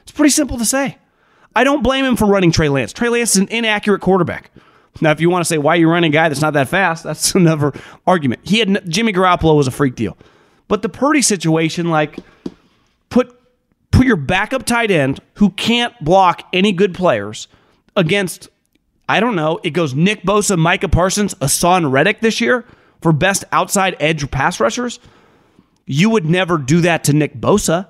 It's 0.03 0.11
pretty 0.11 0.29
simple 0.29 0.57
to 0.57 0.65
say. 0.65 0.97
I 1.55 1.63
don't 1.63 1.83
blame 1.83 2.05
him 2.05 2.15
for 2.15 2.25
running 2.25 2.51
Trey 2.51 2.69
Lance. 2.69 2.93
Trey 2.93 3.09
Lance 3.09 3.31
is 3.31 3.37
an 3.37 3.47
inaccurate 3.49 3.99
quarterback. 3.99 4.51
Now, 5.01 5.11
if 5.11 5.21
you 5.21 5.29
want 5.29 5.41
to 5.41 5.47
say 5.47 5.57
why 5.57 5.75
you 5.75 5.89
running 5.89 6.11
a 6.11 6.13
guy 6.13 6.29
that's 6.29 6.41
not 6.41 6.53
that 6.53 6.67
fast, 6.67 7.03
that's 7.03 7.35
another 7.35 7.73
argument. 8.05 8.41
He 8.43 8.59
had 8.59 8.89
Jimmy 8.89 9.13
Garoppolo 9.13 9.55
was 9.55 9.67
a 9.67 9.71
freak 9.71 9.95
deal, 9.95 10.17
but 10.67 10.81
the 10.81 10.89
Purdy 10.89 11.21
situation, 11.21 11.89
like 11.89 12.17
put 13.09 13.35
put 13.91 14.05
your 14.05 14.15
backup 14.15 14.65
tight 14.65 14.91
end 14.91 15.19
who 15.35 15.49
can't 15.51 15.93
block 16.03 16.47
any 16.51 16.71
good 16.71 16.93
players 16.95 17.47
against, 17.95 18.49
I 19.07 19.19
don't 19.19 19.35
know, 19.35 19.59
it 19.63 19.71
goes 19.71 19.93
Nick 19.93 20.23
Bosa, 20.23 20.57
Micah 20.57 20.89
Parsons, 20.89 21.35
Haason 21.35 21.91
Reddick 21.91 22.21
this 22.21 22.41
year 22.41 22.65
for 23.01 23.11
best 23.11 23.43
outside 23.51 23.95
edge 23.99 24.29
pass 24.31 24.59
rushers. 24.59 24.99
You 25.85 26.09
would 26.09 26.25
never 26.25 26.57
do 26.57 26.81
that 26.81 27.03
to 27.05 27.13
Nick 27.13 27.35
Bosa. 27.35 27.87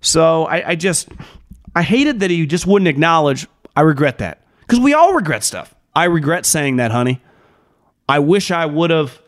So 0.00 0.46
I, 0.46 0.70
I 0.70 0.74
just 0.74 1.08
I 1.74 1.82
hated 1.82 2.20
that 2.20 2.30
he 2.30 2.46
just 2.46 2.66
wouldn't 2.66 2.88
acknowledge. 2.88 3.46
I 3.76 3.80
regret 3.80 4.18
that 4.18 4.42
because 4.60 4.80
we 4.80 4.94
all 4.94 5.12
regret 5.12 5.42
stuff. 5.44 5.74
I 5.94 6.04
regret 6.04 6.46
saying 6.46 6.76
that, 6.76 6.90
honey. 6.90 7.20
I 8.08 8.18
wish 8.18 8.50
I 8.50 8.66
would 8.66 8.90
have. 8.90 9.20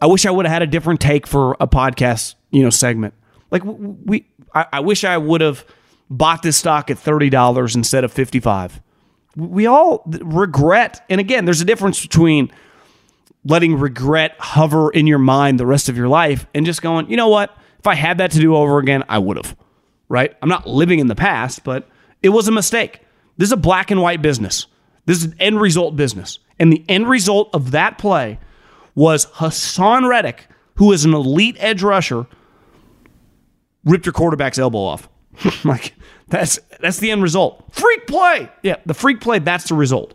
I 0.00 0.06
wish 0.06 0.26
I 0.26 0.30
would 0.30 0.46
have 0.46 0.52
had 0.52 0.62
a 0.62 0.66
different 0.66 1.00
take 1.00 1.26
for 1.26 1.56
a 1.60 1.66
podcast, 1.66 2.34
you 2.50 2.62
know, 2.62 2.70
segment. 2.70 3.14
Like 3.50 3.62
we, 3.64 4.26
I, 4.54 4.66
I 4.74 4.80
wish 4.80 5.04
I 5.04 5.16
would 5.18 5.40
have 5.40 5.64
bought 6.10 6.42
this 6.42 6.56
stock 6.56 6.90
at 6.90 6.98
thirty 6.98 7.30
dollars 7.30 7.76
instead 7.76 8.04
of 8.04 8.12
fifty 8.12 8.40
five. 8.40 8.80
We 9.36 9.66
all 9.66 10.02
regret, 10.06 11.04
and 11.08 11.20
again, 11.20 11.44
there's 11.44 11.60
a 11.60 11.64
difference 11.64 12.00
between 12.00 12.50
letting 13.44 13.76
regret 13.76 14.36
hover 14.38 14.90
in 14.90 15.06
your 15.06 15.18
mind 15.18 15.58
the 15.58 15.66
rest 15.66 15.88
of 15.88 15.96
your 15.96 16.08
life 16.08 16.46
and 16.54 16.64
just 16.64 16.80
going, 16.82 17.10
you 17.10 17.16
know 17.16 17.28
what? 17.28 17.56
If 17.78 17.86
I 17.86 17.94
had 17.94 18.18
that 18.18 18.30
to 18.32 18.38
do 18.38 18.54
over 18.54 18.78
again, 18.78 19.04
I 19.08 19.18
would 19.18 19.36
have 19.36 19.56
right? 20.12 20.36
I'm 20.42 20.48
not 20.50 20.66
living 20.66 20.98
in 20.98 21.06
the 21.06 21.14
past, 21.14 21.64
but 21.64 21.88
it 22.22 22.28
was 22.28 22.46
a 22.46 22.52
mistake. 22.52 23.00
This 23.38 23.48
is 23.48 23.52
a 23.52 23.56
black 23.56 23.90
and 23.90 24.02
white 24.02 24.20
business. 24.20 24.66
This 25.06 25.16
is 25.16 25.24
an 25.24 25.34
end 25.40 25.58
result 25.58 25.96
business. 25.96 26.38
And 26.58 26.70
the 26.70 26.84
end 26.86 27.08
result 27.08 27.48
of 27.54 27.70
that 27.70 27.96
play 27.96 28.38
was 28.94 29.24
Haason 29.24 30.06
Reddick, 30.06 30.48
who 30.74 30.92
is 30.92 31.06
an 31.06 31.14
elite 31.14 31.56
edge 31.58 31.82
rusher, 31.82 32.26
ripped 33.86 34.04
your 34.04 34.12
quarterback's 34.12 34.58
elbow 34.58 34.80
off. 34.80 35.08
like 35.64 35.94
that's 36.28 36.58
that's 36.78 36.98
the 36.98 37.10
end 37.10 37.22
result. 37.22 37.64
Freak 37.72 38.06
play. 38.06 38.50
Yeah, 38.62 38.76
the 38.84 38.92
freak 38.92 39.22
play, 39.22 39.38
that's 39.38 39.70
the 39.70 39.74
result. 39.74 40.12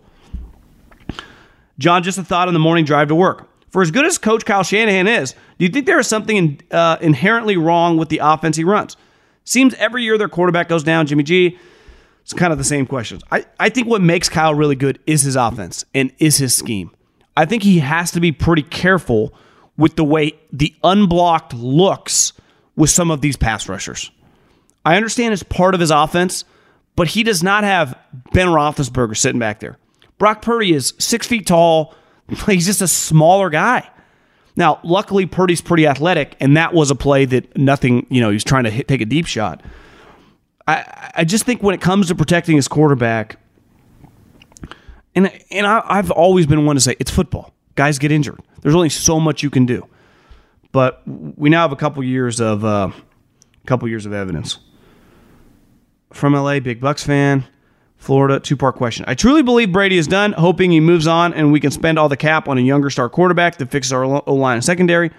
John, 1.80 2.04
just 2.04 2.20
a 2.20 2.24
thought 2.24 2.48
on 2.48 2.54
the 2.54 2.60
morning 2.60 2.86
drive 2.86 3.08
to 3.08 3.16
work. 3.16 3.50
For 3.72 3.82
as 3.82 3.90
good 3.90 4.06
as 4.06 4.20
Coach 4.20 4.46
Kyle 4.46 4.64
Shanahan 4.64 5.08
is, 5.08 5.34
do 5.58 5.66
you 5.66 5.70
think 5.70 5.88
there 5.88 6.00
is 6.00 6.08
something 6.08 6.38
in, 6.38 6.60
uh, 6.70 6.98
inherently 7.02 7.58
wrong 7.58 7.98
with 7.98 8.10
the 8.10 8.20
offense 8.20 8.58
he 8.58 8.64
runs? 8.64 8.96
Seems 9.48 9.74
every 9.76 10.04
year 10.04 10.18
their 10.18 10.28
quarterback 10.28 10.68
goes 10.68 10.84
down, 10.84 11.08
Jimmy 11.08 11.24
G. 11.24 11.58
It's 12.22 12.34
kind 12.34 12.52
of 12.52 12.58
the 12.58 12.66
same 12.66 12.86
questions. 12.86 13.24
I, 13.32 13.46
I 13.58 13.70
think 13.70 13.88
what 13.88 14.02
makes 14.02 14.28
Kyle 14.28 14.54
really 14.54 14.76
good 14.76 15.00
is 15.08 15.22
his 15.22 15.38
offense 15.38 15.86
and 15.96 16.12
is 16.20 16.36
his 16.36 16.54
scheme. 16.54 16.92
I 17.38 17.46
think 17.46 17.64
he 17.64 17.80
has 17.80 18.12
to 18.12 18.20
be 18.20 18.34
pretty 18.34 18.64
careful 18.64 19.34
with 19.78 19.96
the 19.96 20.04
way 20.04 20.34
the 20.52 20.76
unblocked 20.84 21.54
looks 21.54 22.34
with 22.76 22.90
some 22.90 23.10
of 23.10 23.22
these 23.22 23.38
pass 23.38 23.70
rushers. 23.70 24.12
I 24.84 24.98
understand 24.98 25.34
it's 25.34 25.44
part 25.44 25.74
of 25.74 25.80
his 25.80 25.92
offense, 25.92 26.44
but 26.98 27.08
he 27.08 27.24
does 27.24 27.42
not 27.42 27.64
have 27.64 27.98
Ben 28.34 28.48
Roethlisberger 28.48 29.16
sitting 29.16 29.40
back 29.40 29.62
there. 29.62 29.78
Brock 30.18 30.42
Purdy 30.42 30.74
is 30.74 30.94
six 31.00 31.26
feet 31.26 31.48
tall. 31.48 31.96
He's 32.48 32.66
just 32.66 32.82
a 32.82 32.88
smaller 32.88 33.50
guy. 33.50 33.90
Now, 34.58 34.80
luckily, 34.84 35.28
Purdy's 35.28 35.62
pretty 35.62 35.86
athletic, 35.86 36.36
and 36.40 36.58
that 36.58 36.74
was 36.74 36.90
a 36.90 36.96
play 36.96 37.26
that 37.26 37.56
nothing, 37.56 38.08
you 38.10 38.20
know, 38.20 38.30
he 38.30 38.34
was 38.34 38.44
trying 38.44 38.64
to 38.64 38.72
hit, 38.72 38.88
take 38.88 39.02
a 39.02 39.06
deep 39.06 39.28
shot. 39.28 39.64
I, 40.68 41.12
I 41.16 41.24
just 41.24 41.46
think 41.46 41.62
when 41.62 41.76
it 41.76 41.80
comes 41.80 42.08
to 42.08 42.16
protecting 42.16 42.56
his 42.56 42.68
quarterback, 42.68 43.40
and 45.16 45.32
and 45.52 45.66
I, 45.66 45.84
I've 45.86 46.12
always 46.12 46.48
been 46.48 46.66
one 46.66 46.76
to 46.76 46.82
say 46.82 46.96
it's 47.00 47.12
football. 47.12 47.54
Guys 47.76 48.00
get 48.00 48.12
injured. 48.12 48.42
There's 48.62 48.76
only 48.76 48.90
so 48.90 49.20
much 49.20 49.44
you 49.44 49.52
can 49.52 49.68
do. 49.68 49.88
But 50.72 51.02
we 51.06 51.50
now 51.50 51.62
have 51.62 51.72
a 51.72 51.78
couple 51.78 52.04
years 52.04 52.42
of 52.42 52.66
uh, 52.66 52.92
couple 53.68 53.88
years 53.88 54.08
of 54.08 54.14
evidence. 54.14 54.58
From 56.12 56.34
LA, 56.34 56.60
big 56.60 56.82
Bucs 56.82 57.06
fan. 57.06 57.46
Florida, 57.98 58.40
two 58.40 58.56
part 58.56 58.76
question. 58.76 59.06
I 59.08 59.16
truly 59.16 59.42
believe 59.42 59.72
Brady 59.72 59.98
is 59.98 60.08
done, 60.08 60.34
hoping 60.34 60.72
he 60.72 60.80
moves 60.80 61.08
on 61.08 61.34
and 61.34 61.52
we 61.52 61.60
can 61.60 61.72
spend 61.72 61.98
all 61.98 62.10
the 62.10 62.18
cap 62.18 62.48
on 62.48 62.58
a 62.58 62.62
younger 62.62 62.90
star 62.90 63.10
quarterback 63.10 63.58
that 63.58 63.72
fixes 63.72 63.92
our 63.92 64.04
O 64.04 64.34
line 64.34 64.56
and 64.56 64.64
secondary. 64.64 65.12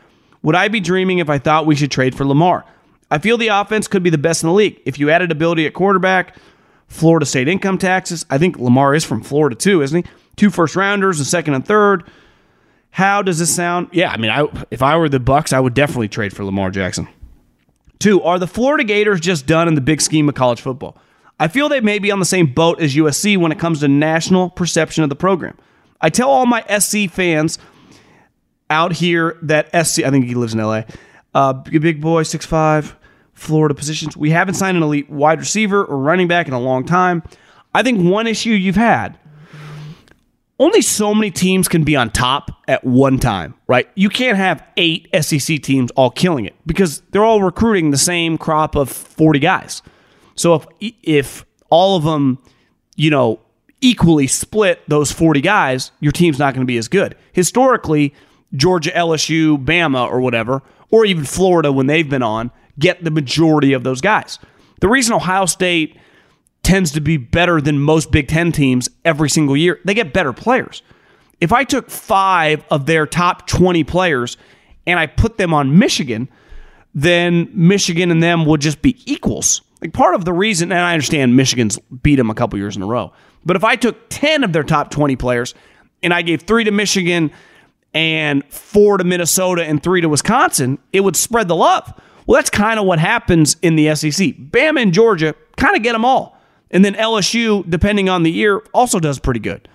Would 0.43 0.55
I 0.55 0.69
be 0.69 0.81
dreaming 0.81 1.19
if 1.19 1.29
I 1.29 1.39
thought 1.39 1.67
we 1.67 1.75
should 1.75 1.91
trade 1.91 2.15
for 2.15 2.25
Lamar? 2.25 2.65
I 3.11 3.19
feel 3.19 3.37
the 3.37 3.49
offense 3.49 3.89
could 3.89 4.03
be 4.03 4.11
the 4.11 4.19
best 4.19 4.43
in 4.43 4.49
the 4.49 4.55
league. 4.55 4.81
If 4.85 4.99
you 4.99 5.11
added 5.11 5.33
ability 5.33 5.67
at 5.67 5.75
quarterback, 5.75 6.37
Florida 6.87 7.27
State 7.27 7.49
income 7.49 7.79
taxes, 7.79 8.25
I 8.31 8.39
think 8.39 8.59
Lamar 8.59 8.95
is 8.95 9.05
from 9.05 9.23
Florida 9.23 9.57
too, 9.57 9.83
isn't 9.83 10.05
he? 10.07 10.11
Two 10.37 10.51
first 10.51 10.77
rounders, 10.77 11.19
a 11.19 11.25
second 11.25 11.55
and 11.55 11.67
third. 11.67 12.05
How 12.91 13.23
does 13.23 13.39
this 13.39 13.55
sound? 13.55 13.89
Yeah, 13.93 14.11
I 14.11 14.17
mean, 14.17 14.31
I, 14.31 14.47
if 14.71 14.83
I 14.83 14.97
were 14.97 15.09
the 15.09 15.21
Bucs, 15.21 15.53
I 15.53 15.61
would 15.61 15.75
definitely 15.75 16.09
trade 16.09 16.35
for 16.35 16.45
Lamar 16.45 16.71
Jackson. 16.71 17.09
Two, 17.99 18.23
are 18.23 18.39
the 18.39 18.47
Florida 18.47 18.85
Gators 18.85 19.21
just 19.21 19.47
done 19.47 19.69
in 19.69 19.75
the 19.75 19.81
big 19.81 20.01
scheme 20.01 20.29
of 20.29 20.35
college 20.35 20.61
football? 20.61 20.97
I 21.39 21.49
feel 21.49 21.69
they 21.69 21.81
may 21.81 21.99
be 21.99 22.11
on 22.11 22.19
the 22.19 22.25
same 22.25 22.53
boat 22.53 22.81
as 22.81 22.97
USC 22.97 23.37
when 23.37 23.53
it 23.53 23.59
comes 23.59 23.81
to 23.81 23.89
national 23.89 24.51
perception 24.51 25.05
of 25.05 25.09
the 25.09 25.17
program. 25.17 25.57
I 26.01 26.11
tell 26.11 26.31
all 26.31 26.47
my 26.47 26.63
SC 26.79 27.11
fans 27.11 27.59
out 28.71 28.93
here 28.93 29.37
that 29.43 29.69
SC, 29.69 30.05
I 30.05 30.11
think 30.11 30.27
he 30.27 30.35
lives 30.35 30.55
in 30.55 30.61
LA, 30.61 30.83
uh, 31.35 31.53
big 31.53 32.01
boy, 32.01 32.23
six 32.25 32.45
five, 32.45 32.97
Florida 33.35 33.75
positions. 33.75 34.17
We 34.17 34.31
haven't 34.31 34.55
signed 34.55 34.77
an 34.77 34.83
elite 34.83 35.09
wide 35.11 35.39
receiver 35.39 35.85
or 35.85 35.99
running 35.99 36.29
back 36.29 36.49
in 36.49 36.55
a 36.55 36.61
long 36.61 36.85
time. 36.85 37.23
I 37.75 37.83
think 37.83 38.01
one 38.01 38.27
issue 38.27 38.51
you've 38.51 38.77
had 38.77 39.19
only 40.61 40.83
so 40.83 41.15
many 41.15 41.31
teams 41.31 41.69
can 41.69 41.85
be 41.85 41.95
on 41.95 42.11
top 42.11 42.51
at 42.67 42.83
one 42.85 43.19
time, 43.19 43.55
right? 43.67 43.89
You 43.95 44.09
can't 44.09 44.37
have 44.37 44.67
eight 44.77 45.09
SEC 45.21 45.63
teams 45.63 45.91
all 45.93 46.11
killing 46.11 46.45
it 46.45 46.57
because 46.67 47.01
they're 47.11 47.25
all 47.25 47.43
recruiting 47.43 47.91
the 47.91 47.99
same 47.99 48.39
crop 48.39 48.75
of 48.75 48.91
40 48.91 49.39
guys. 49.39 49.83
So 50.39 50.55
if 50.55 50.93
if 51.03 51.45
all 51.69 51.97
of 51.97 52.05
them, 52.05 52.39
you 52.97 53.11
know, 53.11 53.41
equally 53.81 54.27
split 54.27 54.81
those 54.89 55.13
40 55.13 55.41
guys, 55.41 55.93
your 56.01 56.13
team's 56.13 56.39
not 56.39 56.55
going 56.55 56.67
to 56.67 56.71
be 56.71 56.79
as 56.79 56.89
good. 56.89 57.17
Historically, 57.33 58.15
Georgia, 58.55 58.91
LSU, 58.91 59.63
Bama 59.63 60.09
or 60.11 60.21
whatever, 60.21 60.63
or 60.91 61.05
even 61.05 61.25
Florida 61.25 61.71
when 61.71 61.87
they've 61.87 62.09
been 62.09 62.23
on, 62.23 62.51
get 62.79 63.03
the 63.05 63.11
majority 63.11 63.73
of 63.73 63.83
those 63.83 64.01
guys. 64.01 64.39
The 64.81 64.89
reason 64.89 65.15
Ohio 65.15 65.47
State 65.47 65.97
tends 66.63 66.93
to 66.93 67.01
be 67.01 67.17
better 67.17 67.61
than 67.61 67.79
most 67.79 68.11
Big 68.11 68.29
Ten 68.29 68.53
teams 68.53 68.89
every 69.05 69.31
single 69.31 69.57
year, 69.57 69.81
they 69.85 69.95
get 69.95 70.13
better 70.13 70.33
players. 70.33 70.83
If 71.41 71.53
I 71.53 71.65
took 71.65 71.91
five 71.91 72.65
of 72.71 72.87
their 72.87 73.07
top 73.07 73.47
20 73.47 73.85
players 73.85 74.37
and 74.87 74.99
I 74.99 75.07
put 75.07 75.37
them 75.37 75.55
on 75.55 75.79
Michigan, 75.79 76.29
then 76.95 77.49
Michigan 77.53 78.11
and 78.11 78.23
them 78.23 78.45
would 78.45 78.61
just 78.61 78.83
be 78.83 79.01
equals. 79.11 79.63
Like 79.81 79.93
part 79.93 80.15
of 80.15 80.25
the 80.25 80.33
reason, 80.33 80.73
and 80.73 80.81
I 80.81 80.93
understand 80.93 81.37
Michigan's 81.37 81.79
beat 82.03 82.17
them 82.17 82.31
a 82.31 82.35
couple 82.35 82.59
years 82.59 82.77
in 82.77 82.83
a 82.83 82.87
row, 82.87 83.13
but 83.45 83.57
if 83.57 83.65
I 83.65 83.77
took 83.77 84.09
10 84.09 84.45
of 84.45 84.53
their 84.53 84.65
top 84.65 84.91
20 84.91 85.17
players 85.17 85.55
and 86.03 86.13
I 86.13 86.23
gave 86.23 86.43
three 86.43 86.65
to 86.65 86.71
Michigan 86.71 87.31
and 87.95 88.45
four 88.53 88.99
to 88.99 89.05
Minnesota 89.05 89.65
and 89.65 89.83
three 89.83 90.01
to 90.01 90.09
Wisconsin, 90.09 90.79
it 90.93 91.01
would 91.01 91.17
spread 91.17 91.49
the 91.49 91.57
love. 91.57 91.93
Well, 92.27 92.37
that's 92.37 92.51
kind 92.51 92.79
of 92.79 92.87
what 92.87 92.99
happens 92.99 93.57
in 93.63 93.77
the 93.77 93.95
SEC. 93.95 94.35
Bama 94.37 94.83
and 94.83 94.93
Georgia 94.93 95.35
kind 95.57 95.77
of 95.77 95.83
get 95.83 95.93
them 95.93 96.05
all. 96.05 96.37
And 96.71 96.85
then 96.85 96.95
LSU, 96.95 97.69
depending 97.69 98.09
on 98.09 98.23
the 98.23 98.31
year, 98.31 98.63
also 98.75 99.01
does 99.01 99.19
pretty 99.19 99.41
good. 99.41 99.69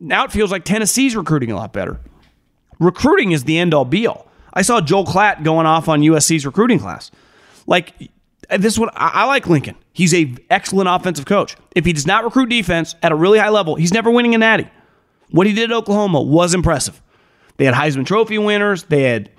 Now 0.00 0.24
it 0.24 0.32
feels 0.32 0.50
like 0.50 0.64
Tennessee's 0.64 1.14
recruiting 1.14 1.52
a 1.52 1.56
lot 1.56 1.72
better. 1.72 2.00
Recruiting 2.80 3.30
is 3.30 3.44
the 3.44 3.58
end 3.58 3.72
all 3.72 3.84
be 3.84 4.06
all. 4.08 4.26
I 4.52 4.62
saw 4.62 4.80
Joel 4.80 5.06
Klatt 5.06 5.44
going 5.44 5.66
off 5.66 5.88
on 5.88 6.00
USC's 6.00 6.44
recruiting 6.44 6.80
class. 6.80 7.12
Like, 7.66 7.94
Uh, 8.50 8.56
this 8.56 8.72
is 8.72 8.78
what 8.78 8.92
I, 8.96 9.08
I 9.08 9.24
like 9.24 9.46
Lincoln. 9.46 9.76
He's 9.92 10.14
a 10.14 10.34
excellent 10.50 10.88
offensive 10.88 11.26
coach. 11.26 11.56
If 11.74 11.84
he 11.84 11.92
does 11.92 12.06
not 12.06 12.24
recruit 12.24 12.46
defense 12.48 12.94
at 13.02 13.12
a 13.12 13.14
really 13.14 13.38
high 13.38 13.50
level, 13.50 13.74
he's 13.74 13.92
never 13.92 14.10
winning 14.10 14.34
a 14.34 14.38
natty. 14.38 14.68
What 15.30 15.46
he 15.46 15.52
did 15.54 15.70
at 15.70 15.76
Oklahoma 15.76 16.20
was 16.20 16.54
impressive. 16.54 17.02
They 17.56 17.64
had 17.64 17.74
Heisman 17.74 18.06
Trophy 18.06 18.38
winners. 18.38 18.84
They 18.84 19.02
had 19.02 19.30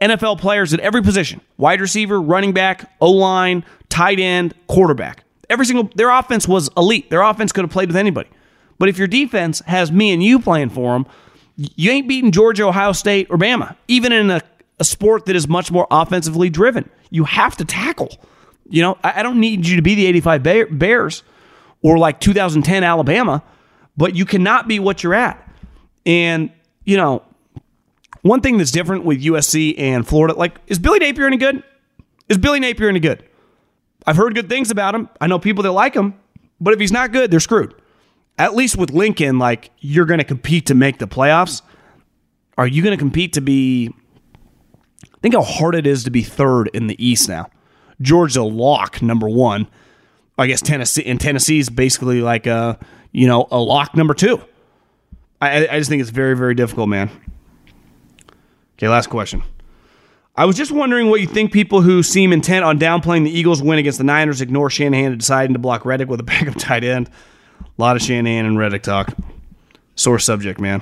NFL 0.00 0.38
players 0.38 0.72
at 0.72 0.80
every 0.80 1.02
position 1.02 1.40
wide 1.56 1.80
receiver, 1.80 2.20
running 2.20 2.52
back, 2.52 2.90
O 3.00 3.10
line, 3.10 3.64
tight 3.88 4.18
end, 4.18 4.54
quarterback. 4.66 5.24
Every 5.48 5.66
single, 5.66 5.90
their 5.94 6.10
offense 6.10 6.46
was 6.46 6.70
elite. 6.76 7.10
Their 7.10 7.22
offense 7.22 7.52
could 7.52 7.64
have 7.64 7.70
played 7.70 7.88
with 7.88 7.96
anybody. 7.96 8.28
But 8.78 8.88
if 8.88 8.96
your 8.96 9.08
defense 9.08 9.60
has 9.66 9.92
me 9.92 10.12
and 10.12 10.22
you 10.22 10.38
playing 10.38 10.70
for 10.70 10.92
them, 10.92 11.06
you 11.56 11.90
ain't 11.90 12.08
beating 12.08 12.32
Georgia, 12.32 12.64
Ohio 12.64 12.92
State, 12.92 13.26
or 13.28 13.36
Bama, 13.36 13.76
even 13.88 14.12
in 14.12 14.30
a, 14.30 14.40
a 14.78 14.84
sport 14.84 15.26
that 15.26 15.36
is 15.36 15.46
much 15.48 15.70
more 15.70 15.86
offensively 15.90 16.48
driven. 16.48 16.88
You 17.10 17.24
have 17.24 17.56
to 17.58 17.64
tackle. 17.64 18.16
You 18.70 18.82
know, 18.82 18.98
I, 19.04 19.20
I 19.20 19.22
don't 19.22 19.40
need 19.40 19.66
you 19.66 19.76
to 19.76 19.82
be 19.82 19.94
the 19.94 20.06
85 20.06 20.42
Bears 20.78 21.22
or 21.82 21.98
like 21.98 22.20
2010 22.20 22.84
Alabama, 22.84 23.42
but 23.96 24.14
you 24.14 24.24
cannot 24.24 24.68
be 24.68 24.78
what 24.78 25.02
you're 25.02 25.14
at. 25.14 25.46
And, 26.06 26.50
you 26.84 26.96
know, 26.96 27.22
one 28.22 28.40
thing 28.40 28.58
that's 28.58 28.70
different 28.70 29.04
with 29.04 29.22
USC 29.22 29.78
and 29.78 30.06
Florida, 30.06 30.34
like, 30.34 30.58
is 30.66 30.78
Billy 30.78 30.98
Napier 30.98 31.26
any 31.26 31.36
good? 31.36 31.62
Is 32.28 32.38
Billy 32.38 32.60
Napier 32.60 32.88
any 32.88 33.00
good? 33.00 33.24
I've 34.06 34.16
heard 34.16 34.34
good 34.34 34.48
things 34.48 34.70
about 34.70 34.94
him. 34.94 35.08
I 35.20 35.26
know 35.26 35.38
people 35.38 35.62
that 35.64 35.72
like 35.72 35.94
him, 35.94 36.14
but 36.60 36.72
if 36.72 36.80
he's 36.80 36.92
not 36.92 37.12
good, 37.12 37.30
they're 37.30 37.40
screwed. 37.40 37.74
At 38.38 38.54
least 38.54 38.76
with 38.76 38.90
Lincoln, 38.90 39.38
like, 39.38 39.70
you're 39.78 40.06
going 40.06 40.18
to 40.18 40.24
compete 40.24 40.66
to 40.66 40.74
make 40.74 40.98
the 40.98 41.06
playoffs. 41.06 41.62
Are 42.56 42.66
you 42.66 42.82
going 42.82 42.96
to 42.96 42.98
compete 42.98 43.34
to 43.34 43.40
be. 43.40 43.94
Think 45.22 45.34
how 45.34 45.42
hard 45.42 45.74
it 45.74 45.86
is 45.86 46.04
to 46.04 46.10
be 46.10 46.22
third 46.22 46.70
in 46.72 46.86
the 46.86 47.04
East 47.04 47.28
now. 47.28 47.50
Georgia 48.00 48.42
lock 48.42 49.02
number 49.02 49.28
one. 49.28 49.66
I 50.38 50.46
guess 50.46 50.62
Tennessee 50.62 51.04
and 51.04 51.20
Tennessee's 51.20 51.68
basically 51.68 52.22
like 52.22 52.46
a 52.46 52.78
you 53.12 53.26
know 53.26 53.46
a 53.50 53.58
lock 53.58 53.94
number 53.94 54.14
two. 54.14 54.40
I, 55.40 55.68
I 55.68 55.78
just 55.78 55.90
think 55.90 56.00
it's 56.00 56.10
very 56.10 56.36
very 56.36 56.54
difficult, 56.54 56.88
man. 56.88 57.10
Okay, 58.78 58.88
last 58.88 59.08
question. 59.08 59.42
I 60.36 60.46
was 60.46 60.56
just 60.56 60.72
wondering 60.72 61.10
what 61.10 61.20
you 61.20 61.26
think 61.26 61.52
people 61.52 61.82
who 61.82 62.02
seem 62.02 62.32
intent 62.32 62.64
on 62.64 62.78
downplaying 62.78 63.24
the 63.24 63.30
Eagles' 63.30 63.62
win 63.62 63.78
against 63.78 63.98
the 63.98 64.04
Niners 64.04 64.40
ignore 64.40 64.70
Shanahan 64.70 65.12
and 65.12 65.18
deciding 65.18 65.52
to 65.52 65.58
block 65.58 65.84
Reddick 65.84 66.08
with 66.08 66.20
a 66.20 66.22
backup 66.24 66.54
tight 66.56 66.84
end. 66.84 67.10
A 67.60 67.64
lot 67.76 67.96
of 67.96 68.02
Shanahan 68.02 68.46
and 68.46 68.58
Reddick 68.58 68.82
talk. 68.82 69.14
Sore 69.96 70.18
subject, 70.18 70.58
man. 70.58 70.80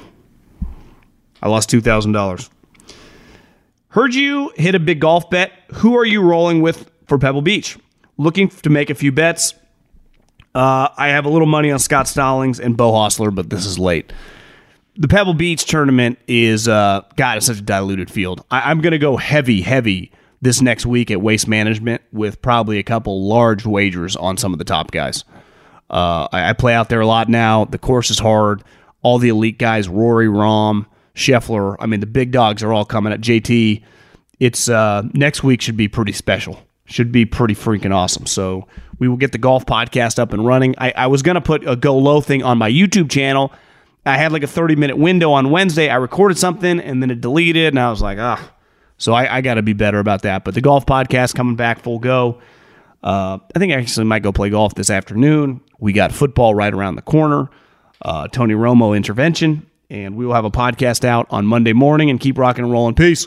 I 1.42 1.48
lost 1.48 1.68
two 1.68 1.80
thousand 1.80 2.12
dollars. 2.12 2.50
Heard 3.88 4.14
you 4.14 4.52
hit 4.54 4.76
a 4.76 4.78
big 4.78 5.00
golf 5.00 5.28
bet. 5.30 5.50
Who 5.74 5.96
are 5.96 6.04
you 6.04 6.22
rolling 6.22 6.62
with 6.62 6.88
for 7.08 7.18
Pebble 7.18 7.42
Beach? 7.42 7.78
Looking 8.16 8.48
to 8.48 8.70
make 8.70 8.90
a 8.90 8.94
few 8.94 9.12
bets. 9.12 9.54
Uh, 10.54 10.88
I 10.96 11.08
have 11.08 11.24
a 11.24 11.28
little 11.28 11.46
money 11.46 11.70
on 11.70 11.78
Scott 11.78 12.08
Stallings 12.08 12.60
and 12.60 12.76
Beau 12.76 12.92
Hossler, 12.92 13.34
but 13.34 13.50
this 13.50 13.66
is 13.66 13.78
late 13.78 14.12
the 14.98 15.08
Pebble 15.08 15.34
Beach 15.34 15.64
tournament 15.64 16.18
is 16.26 16.66
uh, 16.66 17.02
God, 17.16 17.36
it's 17.38 17.46
such 17.46 17.58
a 17.58 17.62
diluted 17.62 18.10
field. 18.10 18.44
I, 18.50 18.70
am 18.70 18.80
going 18.80 18.92
to 18.92 18.98
go 18.98 19.16
heavy, 19.16 19.60
heavy 19.60 20.10
this 20.42 20.60
next 20.60 20.84
week 20.84 21.10
at 21.10 21.22
Waste 21.22 21.46
Management 21.46 22.02
with 22.12 22.42
probably 22.42 22.78
a 22.78 22.82
couple 22.82 23.26
large 23.26 23.64
wagers 23.64 24.16
on 24.16 24.36
some 24.36 24.52
of 24.52 24.58
the 24.58 24.64
top 24.64 24.90
guys. 24.90 25.24
Uh, 25.88 26.28
I, 26.32 26.50
I, 26.50 26.52
play 26.52 26.74
out 26.74 26.88
there 26.88 27.00
a 27.00 27.06
lot 27.06 27.28
now. 27.28 27.64
The 27.64 27.78
course 27.78 28.10
is 28.10 28.18
hard. 28.18 28.64
All 29.00 29.18
the 29.18 29.28
elite 29.28 29.58
guys, 29.58 29.88
Rory, 29.88 30.26
Rahm, 30.26 30.86
Scheffler. 31.14 31.76
I 31.78 31.86
mean, 31.86 32.00
the 32.00 32.06
big 32.06 32.32
dogs 32.32 32.62
are 32.64 32.72
all 32.72 32.84
coming 32.84 33.12
at 33.12 33.20
JT. 33.20 33.82
It's 34.40 34.68
uh, 34.68 35.02
next 35.14 35.44
week 35.44 35.62
should 35.62 35.76
be 35.76 35.88
pretty 35.88 36.12
special. 36.12 36.60
Should 36.88 37.12
be 37.12 37.24
pretty 37.24 37.54
freaking 37.54 37.94
awesome. 37.94 38.26
So 38.26 38.66
we 38.98 39.08
will 39.08 39.16
get 39.16 39.32
the 39.32 39.38
golf 39.38 39.66
podcast 39.66 40.18
up 40.18 40.32
and 40.32 40.44
running. 40.44 40.74
I, 40.78 40.92
I 40.96 41.06
was 41.06 41.22
going 41.22 41.36
to 41.36 41.40
put 41.40 41.68
a 41.68 41.76
go 41.76 41.96
low 41.96 42.20
thing 42.20 42.42
on 42.42 42.58
my 42.58 42.70
YouTube 42.70 43.10
channel. 43.10 43.52
I 44.06 44.16
had 44.16 44.32
like 44.32 44.42
a 44.42 44.46
30 44.48 44.74
minute 44.76 44.96
window 44.96 45.32
on 45.32 45.50
Wednesday. 45.50 45.90
I 45.90 45.96
recorded 45.96 46.38
something 46.38 46.80
and 46.80 47.02
then 47.02 47.10
it 47.10 47.20
deleted, 47.20 47.68
and 47.68 47.78
I 47.78 47.90
was 47.90 48.00
like, 48.00 48.18
ah. 48.18 48.52
So 48.96 49.12
I, 49.12 49.36
I 49.36 49.40
got 49.42 49.54
to 49.54 49.62
be 49.62 49.74
better 49.74 50.00
about 50.00 50.22
that. 50.22 50.44
But 50.44 50.54
the 50.54 50.60
golf 50.60 50.86
podcast 50.86 51.34
coming 51.34 51.56
back 51.56 51.80
full 51.80 51.98
go. 51.98 52.40
Uh, 53.02 53.38
I 53.54 53.58
think 53.58 53.72
I 53.72 53.76
actually 53.76 54.06
might 54.06 54.22
go 54.24 54.32
play 54.32 54.50
golf 54.50 54.74
this 54.74 54.90
afternoon. 54.90 55.60
We 55.78 55.92
got 55.92 56.10
football 56.10 56.54
right 56.54 56.72
around 56.72 56.96
the 56.96 57.02
corner. 57.02 57.48
Uh, 58.02 58.26
Tony 58.28 58.54
Romo 58.54 58.96
intervention, 58.96 59.66
and 59.90 60.16
we 60.16 60.26
will 60.26 60.34
have 60.34 60.44
a 60.44 60.50
podcast 60.50 61.04
out 61.04 61.26
on 61.30 61.46
Monday 61.46 61.72
morning 61.72 62.10
and 62.10 62.18
keep 62.18 62.38
rocking 62.38 62.64
and 62.64 62.72
rolling. 62.72 62.94
Peace. 62.94 63.26